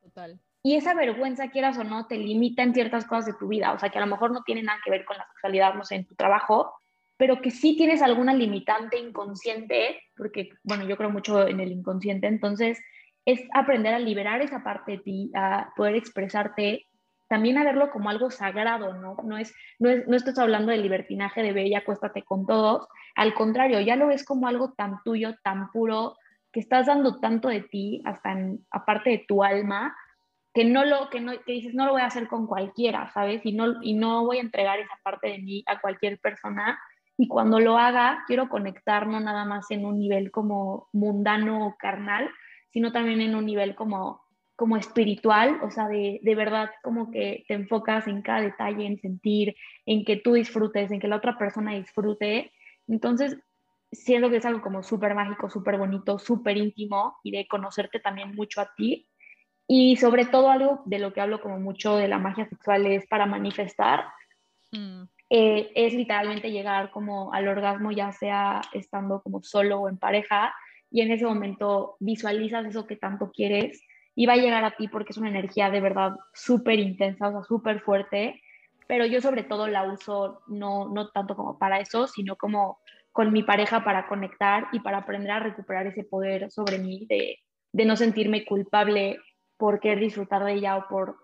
Total. 0.00 0.40
Y 0.62 0.76
esa 0.76 0.94
vergüenza, 0.94 1.50
quieras 1.50 1.76
o 1.76 1.84
no, 1.84 2.06
te 2.06 2.16
limita 2.16 2.62
en 2.62 2.72
ciertas 2.72 3.04
cosas 3.04 3.26
de 3.26 3.34
tu 3.34 3.48
vida, 3.48 3.74
o 3.74 3.78
sea, 3.78 3.90
que 3.90 3.98
a 3.98 4.00
lo 4.00 4.06
mejor 4.06 4.32
no 4.32 4.42
tiene 4.42 4.62
nada 4.62 4.80
que 4.82 4.90
ver 4.90 5.04
con 5.04 5.18
la 5.18 5.26
sexualidad, 5.26 5.74
no 5.74 5.84
sé, 5.84 5.96
en 5.96 6.06
tu 6.06 6.14
trabajo, 6.14 6.72
pero 7.18 7.42
que 7.42 7.50
sí 7.50 7.76
tienes 7.76 8.00
alguna 8.00 8.32
limitante 8.32 8.98
inconsciente, 8.98 10.00
porque, 10.16 10.48
bueno, 10.62 10.84
yo 10.86 10.96
creo 10.96 11.10
mucho 11.10 11.46
en 11.46 11.60
el 11.60 11.72
inconsciente, 11.72 12.26
entonces 12.26 12.80
es 13.24 13.40
aprender 13.54 13.94
a 13.94 13.98
liberar 13.98 14.42
esa 14.42 14.62
parte 14.62 14.92
de 14.92 14.98
ti, 14.98 15.30
a 15.34 15.72
poder 15.76 15.94
expresarte, 15.96 16.86
también 17.28 17.56
a 17.56 17.64
verlo 17.64 17.90
como 17.90 18.10
algo 18.10 18.30
sagrado, 18.30 18.94
¿no? 18.94 19.16
No, 19.24 19.38
es, 19.38 19.54
no, 19.78 19.88
es, 19.88 20.06
estás 20.08 20.38
hablando 20.38 20.70
de 20.70 20.78
libertinaje 20.78 21.42
de 21.42 21.52
bella, 21.52 21.78
acuéstate 21.78 22.22
con 22.22 22.46
todos, 22.46 22.86
al 23.16 23.34
contrario, 23.34 23.80
ya 23.80 23.96
lo 23.96 24.08
ves 24.08 24.24
como 24.24 24.46
algo 24.46 24.72
tan 24.72 25.02
tuyo, 25.04 25.34
tan 25.42 25.70
puro, 25.70 26.16
que 26.52 26.60
estás 26.60 26.86
dando 26.86 27.18
tanto 27.20 27.48
de 27.48 27.62
ti, 27.62 28.02
hasta 28.04 28.32
en, 28.32 28.64
aparte 28.70 29.10
de 29.10 29.24
tu 29.26 29.42
alma, 29.42 29.96
que 30.54 30.64
no 30.64 30.84
lo 30.84 31.10
que 31.10 31.20
no 31.20 31.32
que 31.44 31.52
dices 31.52 31.74
no 31.74 31.84
lo 31.84 31.92
voy 31.92 32.02
a 32.02 32.06
hacer 32.06 32.28
con 32.28 32.46
cualquiera, 32.46 33.10
¿sabes? 33.12 33.44
Y 33.44 33.52
no 33.52 33.82
y 33.82 33.94
no 33.94 34.24
voy 34.24 34.38
a 34.38 34.42
entregar 34.42 34.78
esa 34.78 34.96
parte 35.02 35.28
de 35.28 35.38
mí 35.38 35.64
a 35.66 35.80
cualquier 35.80 36.20
persona 36.20 36.78
y 37.16 37.26
cuando 37.26 37.58
lo 37.58 37.76
haga 37.76 38.22
quiero 38.28 38.48
conectar 38.48 39.08
no 39.08 39.18
nada 39.18 39.44
más 39.44 39.68
en 39.72 39.84
un 39.84 39.98
nivel 39.98 40.30
como 40.30 40.88
mundano 40.92 41.66
o 41.66 41.76
carnal, 41.76 42.30
sino 42.74 42.90
también 42.90 43.20
en 43.20 43.36
un 43.36 43.46
nivel 43.46 43.76
como, 43.76 44.20
como 44.56 44.76
espiritual, 44.76 45.60
o 45.62 45.70
sea, 45.70 45.86
de, 45.86 46.18
de 46.22 46.34
verdad 46.34 46.70
como 46.82 47.12
que 47.12 47.44
te 47.46 47.54
enfocas 47.54 48.08
en 48.08 48.20
cada 48.20 48.40
detalle, 48.40 48.84
en 48.84 49.00
sentir, 49.00 49.54
en 49.86 50.04
que 50.04 50.16
tú 50.16 50.32
disfrutes, 50.32 50.90
en 50.90 50.98
que 50.98 51.06
la 51.06 51.16
otra 51.16 51.38
persona 51.38 51.74
disfrute. 51.74 52.52
Entonces, 52.88 53.38
siento 53.92 54.28
que 54.28 54.38
es 54.38 54.44
algo 54.44 54.60
como 54.60 54.82
súper 54.82 55.14
mágico, 55.14 55.48
súper 55.48 55.78
bonito, 55.78 56.18
súper 56.18 56.56
íntimo 56.56 57.16
y 57.22 57.30
de 57.30 57.46
conocerte 57.46 58.00
también 58.00 58.34
mucho 58.34 58.60
a 58.60 58.74
ti. 58.74 59.08
Y 59.68 59.96
sobre 59.96 60.26
todo 60.26 60.50
algo 60.50 60.82
de 60.84 60.98
lo 60.98 61.12
que 61.12 61.20
hablo 61.20 61.40
como 61.40 61.60
mucho 61.60 61.96
de 61.96 62.08
la 62.08 62.18
magia 62.18 62.48
sexual 62.48 62.86
es 62.86 63.06
para 63.06 63.24
manifestar. 63.24 64.06
Mm. 64.72 65.04
Eh, 65.30 65.70
es 65.76 65.94
literalmente 65.94 66.50
llegar 66.50 66.90
como 66.90 67.32
al 67.32 67.46
orgasmo, 67.46 67.92
ya 67.92 68.10
sea 68.10 68.62
estando 68.72 69.22
como 69.22 69.44
solo 69.44 69.78
o 69.78 69.88
en 69.88 69.96
pareja, 69.96 70.52
y 70.94 71.00
en 71.00 71.10
ese 71.10 71.26
momento 71.26 71.96
visualizas 71.98 72.64
eso 72.66 72.86
que 72.86 72.94
tanto 72.94 73.32
quieres 73.32 73.82
y 74.14 74.26
va 74.26 74.34
a 74.34 74.36
llegar 74.36 74.64
a 74.64 74.76
ti 74.76 74.86
porque 74.86 75.10
es 75.10 75.18
una 75.18 75.28
energía 75.28 75.68
de 75.68 75.80
verdad 75.80 76.12
súper 76.32 76.78
intensa, 76.78 77.26
o 77.26 77.32
sea, 77.32 77.42
súper 77.42 77.80
fuerte, 77.80 78.40
pero 78.86 79.04
yo 79.04 79.20
sobre 79.20 79.42
todo 79.42 79.66
la 79.66 79.92
uso 79.92 80.42
no, 80.46 80.88
no 80.88 81.10
tanto 81.10 81.34
como 81.34 81.58
para 81.58 81.80
eso, 81.80 82.06
sino 82.06 82.36
como 82.36 82.78
con 83.10 83.32
mi 83.32 83.42
pareja 83.42 83.82
para 83.82 84.06
conectar 84.06 84.68
y 84.70 84.78
para 84.78 84.98
aprender 84.98 85.32
a 85.32 85.40
recuperar 85.40 85.88
ese 85.88 86.04
poder 86.04 86.52
sobre 86.52 86.78
mí, 86.78 87.06
de, 87.08 87.40
de 87.72 87.84
no 87.84 87.96
sentirme 87.96 88.44
culpable 88.44 89.18
por 89.56 89.80
querer 89.80 89.98
disfrutar 89.98 90.44
de 90.44 90.52
ella 90.52 90.76
o 90.76 90.86
por, 90.88 91.16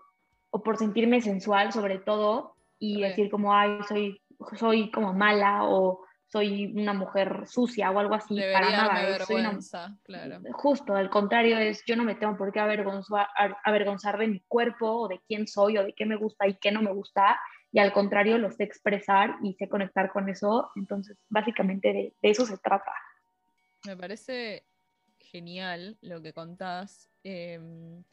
o 0.49 0.63
por 0.63 0.75
sentirme 0.75 1.21
sensual 1.21 1.71
sobre 1.71 1.97
todo 1.97 2.55
y 2.77 2.99
decir 3.03 3.31
como, 3.31 3.55
ay, 3.55 3.79
soy, 3.87 4.21
soy 4.57 4.91
como 4.91 5.13
mala 5.13 5.63
o 5.63 6.01
soy 6.31 6.71
una 6.75 6.93
mujer 6.93 7.43
sucia 7.45 7.91
o 7.91 7.99
algo 7.99 8.15
así, 8.15 8.39
para 8.53 8.71
nada. 8.71 9.01
Vergüenza, 9.01 9.97
claro. 10.03 10.39
Justo, 10.53 10.95
al 10.95 11.09
contrario 11.09 11.57
es, 11.57 11.83
yo 11.85 11.97
no 11.97 12.05
me 12.05 12.15
tengo 12.15 12.37
por 12.37 12.53
qué 12.53 12.61
avergonzar, 12.61 13.27
avergonzar 13.65 14.17
de 14.17 14.27
mi 14.27 14.39
cuerpo 14.47 14.87
o 14.87 15.07
de 15.09 15.19
quién 15.27 15.45
soy 15.45 15.77
o 15.77 15.83
de 15.83 15.93
qué 15.93 16.05
me 16.05 16.15
gusta 16.15 16.47
y 16.47 16.55
qué 16.55 16.71
no 16.71 16.81
me 16.81 16.93
gusta, 16.93 17.37
y 17.73 17.79
al 17.79 17.91
contrario 17.91 18.37
lo 18.37 18.49
sé 18.49 18.63
expresar 18.63 19.35
y 19.43 19.53
sé 19.55 19.67
conectar 19.67 20.11
con 20.11 20.29
eso, 20.29 20.71
entonces 20.75 21.17
básicamente 21.27 21.91
de, 21.91 22.13
eso 22.21 22.45
se 22.45 22.57
trata. 22.57 22.93
Me 23.85 23.97
parece 23.97 24.65
genial 25.19 25.97
lo 26.01 26.21
que 26.21 26.31
contás. 26.31 27.09
Em, 27.23 28.03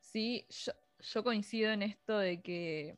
sí, 0.00 0.46
yo, 0.48 0.72
yo 1.00 1.22
coincido 1.22 1.72
en 1.72 1.82
esto 1.82 2.18
de 2.18 2.40
que 2.40 2.96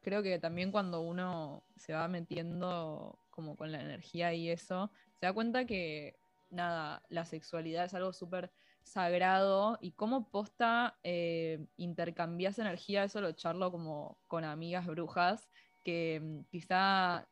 creo 0.00 0.22
que 0.22 0.38
también 0.38 0.70
cuando 0.70 1.00
uno 1.00 1.64
se 1.76 1.92
va 1.92 2.08
metiendo 2.08 3.18
como 3.40 3.56
con 3.56 3.72
la 3.72 3.80
energía 3.80 4.34
y 4.34 4.50
eso, 4.50 4.90
se 5.14 5.26
da 5.26 5.32
cuenta 5.32 5.64
que, 5.64 6.18
nada, 6.50 7.02
la 7.08 7.24
sexualidad 7.24 7.86
es 7.86 7.94
algo 7.94 8.12
súper 8.12 8.52
sagrado 8.82 9.78
y 9.80 9.92
cómo 9.92 10.28
posta 10.30 10.98
eh, 11.02 11.64
intercambias 11.78 12.58
energía, 12.58 13.04
eso 13.04 13.22
lo 13.22 13.32
charlo 13.32 13.72
como 13.72 14.18
con 14.26 14.44
amigas 14.44 14.86
brujas, 14.86 15.48
que 15.82 16.20
mm, 16.22 16.40
quizá, 16.50 17.26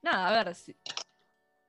nada, 0.00 0.28
a 0.28 0.44
ver, 0.44 0.56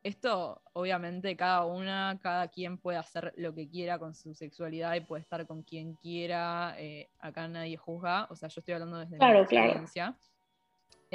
esto 0.03 0.61
obviamente 0.73 1.35
cada 1.35 1.65
una, 1.65 2.19
cada 2.21 2.49
quien 2.49 2.77
puede 2.77 2.99
hacer 2.99 3.33
lo 3.37 3.55
que 3.55 3.67
quiera 3.69 3.97
con 3.97 4.13
su 4.13 4.35
sexualidad 4.35 4.93
y 4.95 5.01
puede 5.01 5.21
estar 5.21 5.47
con 5.47 5.63
quien 5.63 5.95
quiera, 5.95 6.75
eh, 6.77 7.09
acá 7.17 7.47
nadie 7.47 7.77
juzga, 7.77 8.27
o 8.29 8.35
sea, 8.35 8.49
yo 8.49 8.59
estoy 8.59 8.75
hablando 8.75 8.99
desde 8.99 9.17
mi 9.17 9.41
experiencia. 9.41 10.15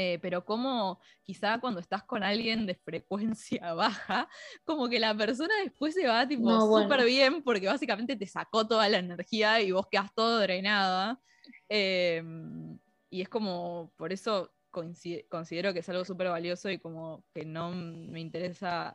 Eh, 0.01 0.20
pero 0.22 0.44
como 0.44 1.01
quizá 1.24 1.59
cuando 1.59 1.80
estás 1.80 2.05
con 2.05 2.22
alguien 2.22 2.66
de 2.66 2.76
frecuencia 2.76 3.74
baja, 3.74 4.28
como 4.64 4.88
que 4.88 5.01
la 5.01 5.12
persona 5.12 5.53
después 5.64 5.92
se 5.92 6.07
va 6.07 6.28
tipo 6.28 6.61
súper 6.61 7.05
bien 7.05 7.42
porque 7.42 7.66
básicamente 7.66 8.14
te 8.14 8.26
sacó 8.28 8.64
toda 8.64 8.88
la 8.88 8.99
energía 8.99 9.61
y 9.61 9.72
vos 9.72 9.88
quedás 9.90 10.14
todo 10.14 10.38
drenada. 10.38 11.20
Em, 11.68 12.78
y 13.11 13.22
es 13.22 13.28
como, 13.28 13.92
por 13.96 14.12
eso 14.12 14.55
considero 14.70 15.72
que 15.72 15.80
es 15.80 15.88
algo 15.88 16.05
súper 16.05 16.28
valioso 16.28 16.70
y 16.70 16.78
como 16.78 17.24
que 17.34 17.44
no 17.44 17.72
me 17.72 18.20
interesa 18.20 18.94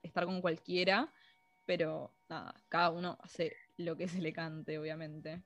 estar 0.00 0.26
con 0.26 0.40
cualquiera, 0.40 1.12
pero 1.66 2.14
nada, 2.28 2.54
cada 2.68 2.90
uno 2.90 3.18
hace 3.20 3.56
lo 3.78 3.96
que 3.96 4.06
se 4.06 4.20
le 4.20 4.32
cante, 4.32 4.78
obviamente. 4.78 5.42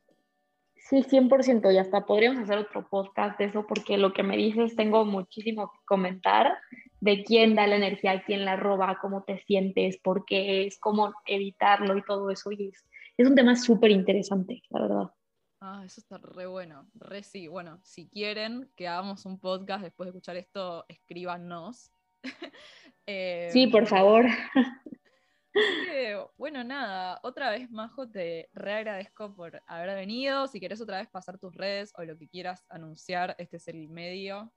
Sí, 0.85 1.03
100%, 1.03 1.73
y 1.73 1.79
hasta 1.79 2.05
podríamos 2.05 2.43
hacer 2.43 2.59
otro 2.59 2.87
podcast 2.87 3.39
de 3.39 3.47
eso, 3.47 3.67
porque 3.67 3.97
lo 3.97 4.13
que 4.13 4.23
me 4.23 4.37
dices 4.37 4.77
tengo 4.77 5.07
muchísimo 5.07 5.73
que 5.73 5.79
comentar 5.87 6.59
de 7.01 7.25
quién 7.25 7.55
da 7.55 7.67
la 7.67 7.77
energía, 7.77 8.23
quién 8.23 8.45
la 8.45 8.57
roba, 8.57 8.99
cómo 9.01 9.23
te 9.23 9.39
sientes, 9.45 9.97
por 9.97 10.27
qué 10.27 10.67
es, 10.67 10.79
cómo 10.79 11.15
evitarlo 11.25 11.97
y 11.97 12.03
todo 12.03 12.31
eso. 12.31 12.53
Y 12.53 12.69
es, 12.69 12.85
es 13.17 13.27
un 13.27 13.35
tema 13.35 13.57
súper 13.57 13.93
interesante, 13.93 14.63
la 14.69 14.83
verdad. 14.83 15.11
Ah, 15.61 15.83
eso 15.87 16.03
está 16.03 16.19
re 16.19 16.45
bueno. 16.45 16.87
Re 16.93 17.23
sí. 17.23 17.49
Bueno, 17.49 17.81
si 17.83 18.07
quieren 18.11 18.71
que 18.77 18.87
hagamos 18.87 19.25
un 19.25 19.39
podcast 19.39 19.83
después 19.83 20.07
de 20.07 20.11
escuchar 20.11 20.37
esto, 20.37 20.85
escríbanos. 20.89 21.91
sí, 23.51 23.69
por 23.69 23.87
bueno, 26.37 26.65
nada, 26.65 27.21
otra 27.23 27.51
vez, 27.51 27.71
Majo, 27.71 28.09
te 28.09 28.49
reagradezco 28.55 29.35
por 29.35 29.63
haber 29.67 29.95
venido. 29.95 30.47
Si 30.47 30.61
querés 30.61 30.81
otra 30.81 30.99
vez 30.99 31.09
pasar 31.09 31.39
tus 31.39 31.55
redes 31.55 31.93
o 31.97 32.03
lo 32.05 32.19
que 32.19 32.29
quieras 32.29 32.65
anunciar, 32.69 33.35
este 33.39 33.59
es 33.59 33.69
el 33.69 33.89
medio. 33.89 34.53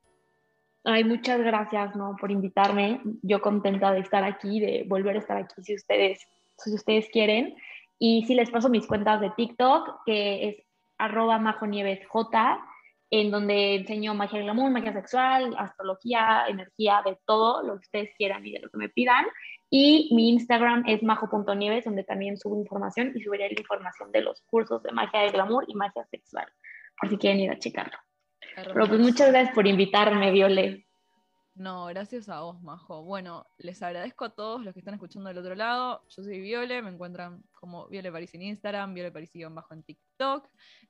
Ay, 0.83 1.03
muchas 1.03 1.39
gracias, 1.41 1.95
¿no? 1.95 2.15
Por 2.19 2.31
invitarme. 2.31 3.01
Yo 3.21 3.41
contenta 3.41 3.91
de 3.91 3.99
estar 3.99 4.23
aquí, 4.23 4.59
de 4.59 4.85
volver 4.87 5.15
a 5.15 5.19
estar 5.19 5.37
aquí 5.37 5.61
si 5.61 5.75
ustedes, 5.75 6.25
si 6.57 6.73
ustedes 6.73 7.09
quieren. 7.09 7.55
Y 7.99 8.25
si 8.25 8.35
les 8.35 8.49
paso 8.49 8.69
mis 8.69 8.87
cuentas 8.87 9.19
de 9.21 9.31
TikTok, 9.31 10.03
que 10.05 10.49
es 10.49 10.55
arroba 10.97 11.39
majonievesj, 11.39 12.07
en 13.09 13.31
donde 13.31 13.75
enseño 13.75 14.13
magia 14.13 14.39
del 14.39 14.49
amor, 14.49 14.71
magia 14.71 14.93
sexual, 14.93 15.55
astrología, 15.57 16.45
energía, 16.47 17.01
de 17.05 17.17
todo 17.25 17.63
lo 17.63 17.73
que 17.73 17.85
ustedes 17.85 18.09
quieran 18.17 18.45
y 18.45 18.51
de 18.51 18.59
lo 18.59 18.69
que 18.69 18.77
me 18.77 18.89
pidan. 18.89 19.25
Y 19.69 20.09
mi 20.15 20.29
Instagram 20.29 20.83
es 20.87 21.03
majo.nieves, 21.03 21.85
donde 21.85 22.03
también 22.03 22.37
subo 22.37 22.57
información 22.57 23.11
y 23.15 23.21
subiré 23.21 23.49
la 23.49 23.59
información 23.59 24.11
de 24.11 24.21
los 24.21 24.41
cursos 24.43 24.81
de 24.83 24.91
magia 24.91 25.21
del 25.21 25.31
glamour 25.31 25.65
y 25.67 25.75
magia 25.75 26.05
sexual, 26.05 26.47
por 26.99 27.09
si 27.09 27.17
quieren 27.17 27.39
ir 27.41 27.51
a 27.51 27.59
checarlo. 27.59 27.97
Pero 28.55 28.87
pues 28.87 28.99
muchas 28.99 29.29
gracias 29.31 29.53
por 29.53 29.67
invitarme, 29.67 30.31
Viole. 30.31 30.87
No, 31.57 31.85
gracias 31.87 32.29
a 32.29 32.41
vos, 32.41 32.61
Majo. 32.61 33.03
Bueno, 33.03 33.47
les 33.57 33.81
agradezco 33.81 34.25
a 34.25 34.29
todos 34.29 34.63
los 34.63 34.73
que 34.73 34.79
están 34.79 34.93
escuchando 34.93 35.29
del 35.29 35.39
otro 35.39 35.55
lado. 35.55 36.03
Yo 36.09 36.23
soy 36.23 36.39
Viole, 36.39 36.83
me 36.83 36.91
encuentran 36.91 37.43
como 37.51 37.87
Viole 37.87 38.11
París 38.11 38.33
en 38.35 38.43
Instagram, 38.43 38.93
Viole 38.93 39.11
París 39.11 39.31
bajo 39.49 39.73
en 39.73 39.81
TikTok. 39.81 40.47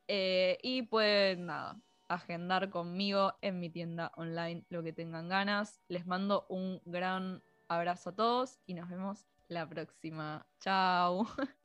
Eh, 0.08 0.58
y 0.62 0.82
pueden, 0.82 1.46
nada, 1.46 1.80
agendar 2.10 2.70
conmigo 2.70 3.34
en 3.42 3.62
mi 3.62 3.70
tienda 3.70 4.12
online 4.16 4.66
lo 4.70 4.84
que 4.84 4.92
tengan 4.92 5.30
ganas. 5.30 5.82
Les 5.88 6.06
mando 6.06 6.46
un 6.50 6.82
gran 6.84 7.42
abrazo 7.68 8.12
a 8.12 8.16
todos 8.16 8.60
y 8.66 8.74
nos 8.74 8.90
vemos 8.90 9.28
la 9.48 9.68
próxima. 9.68 10.48
Chao. 10.60 11.28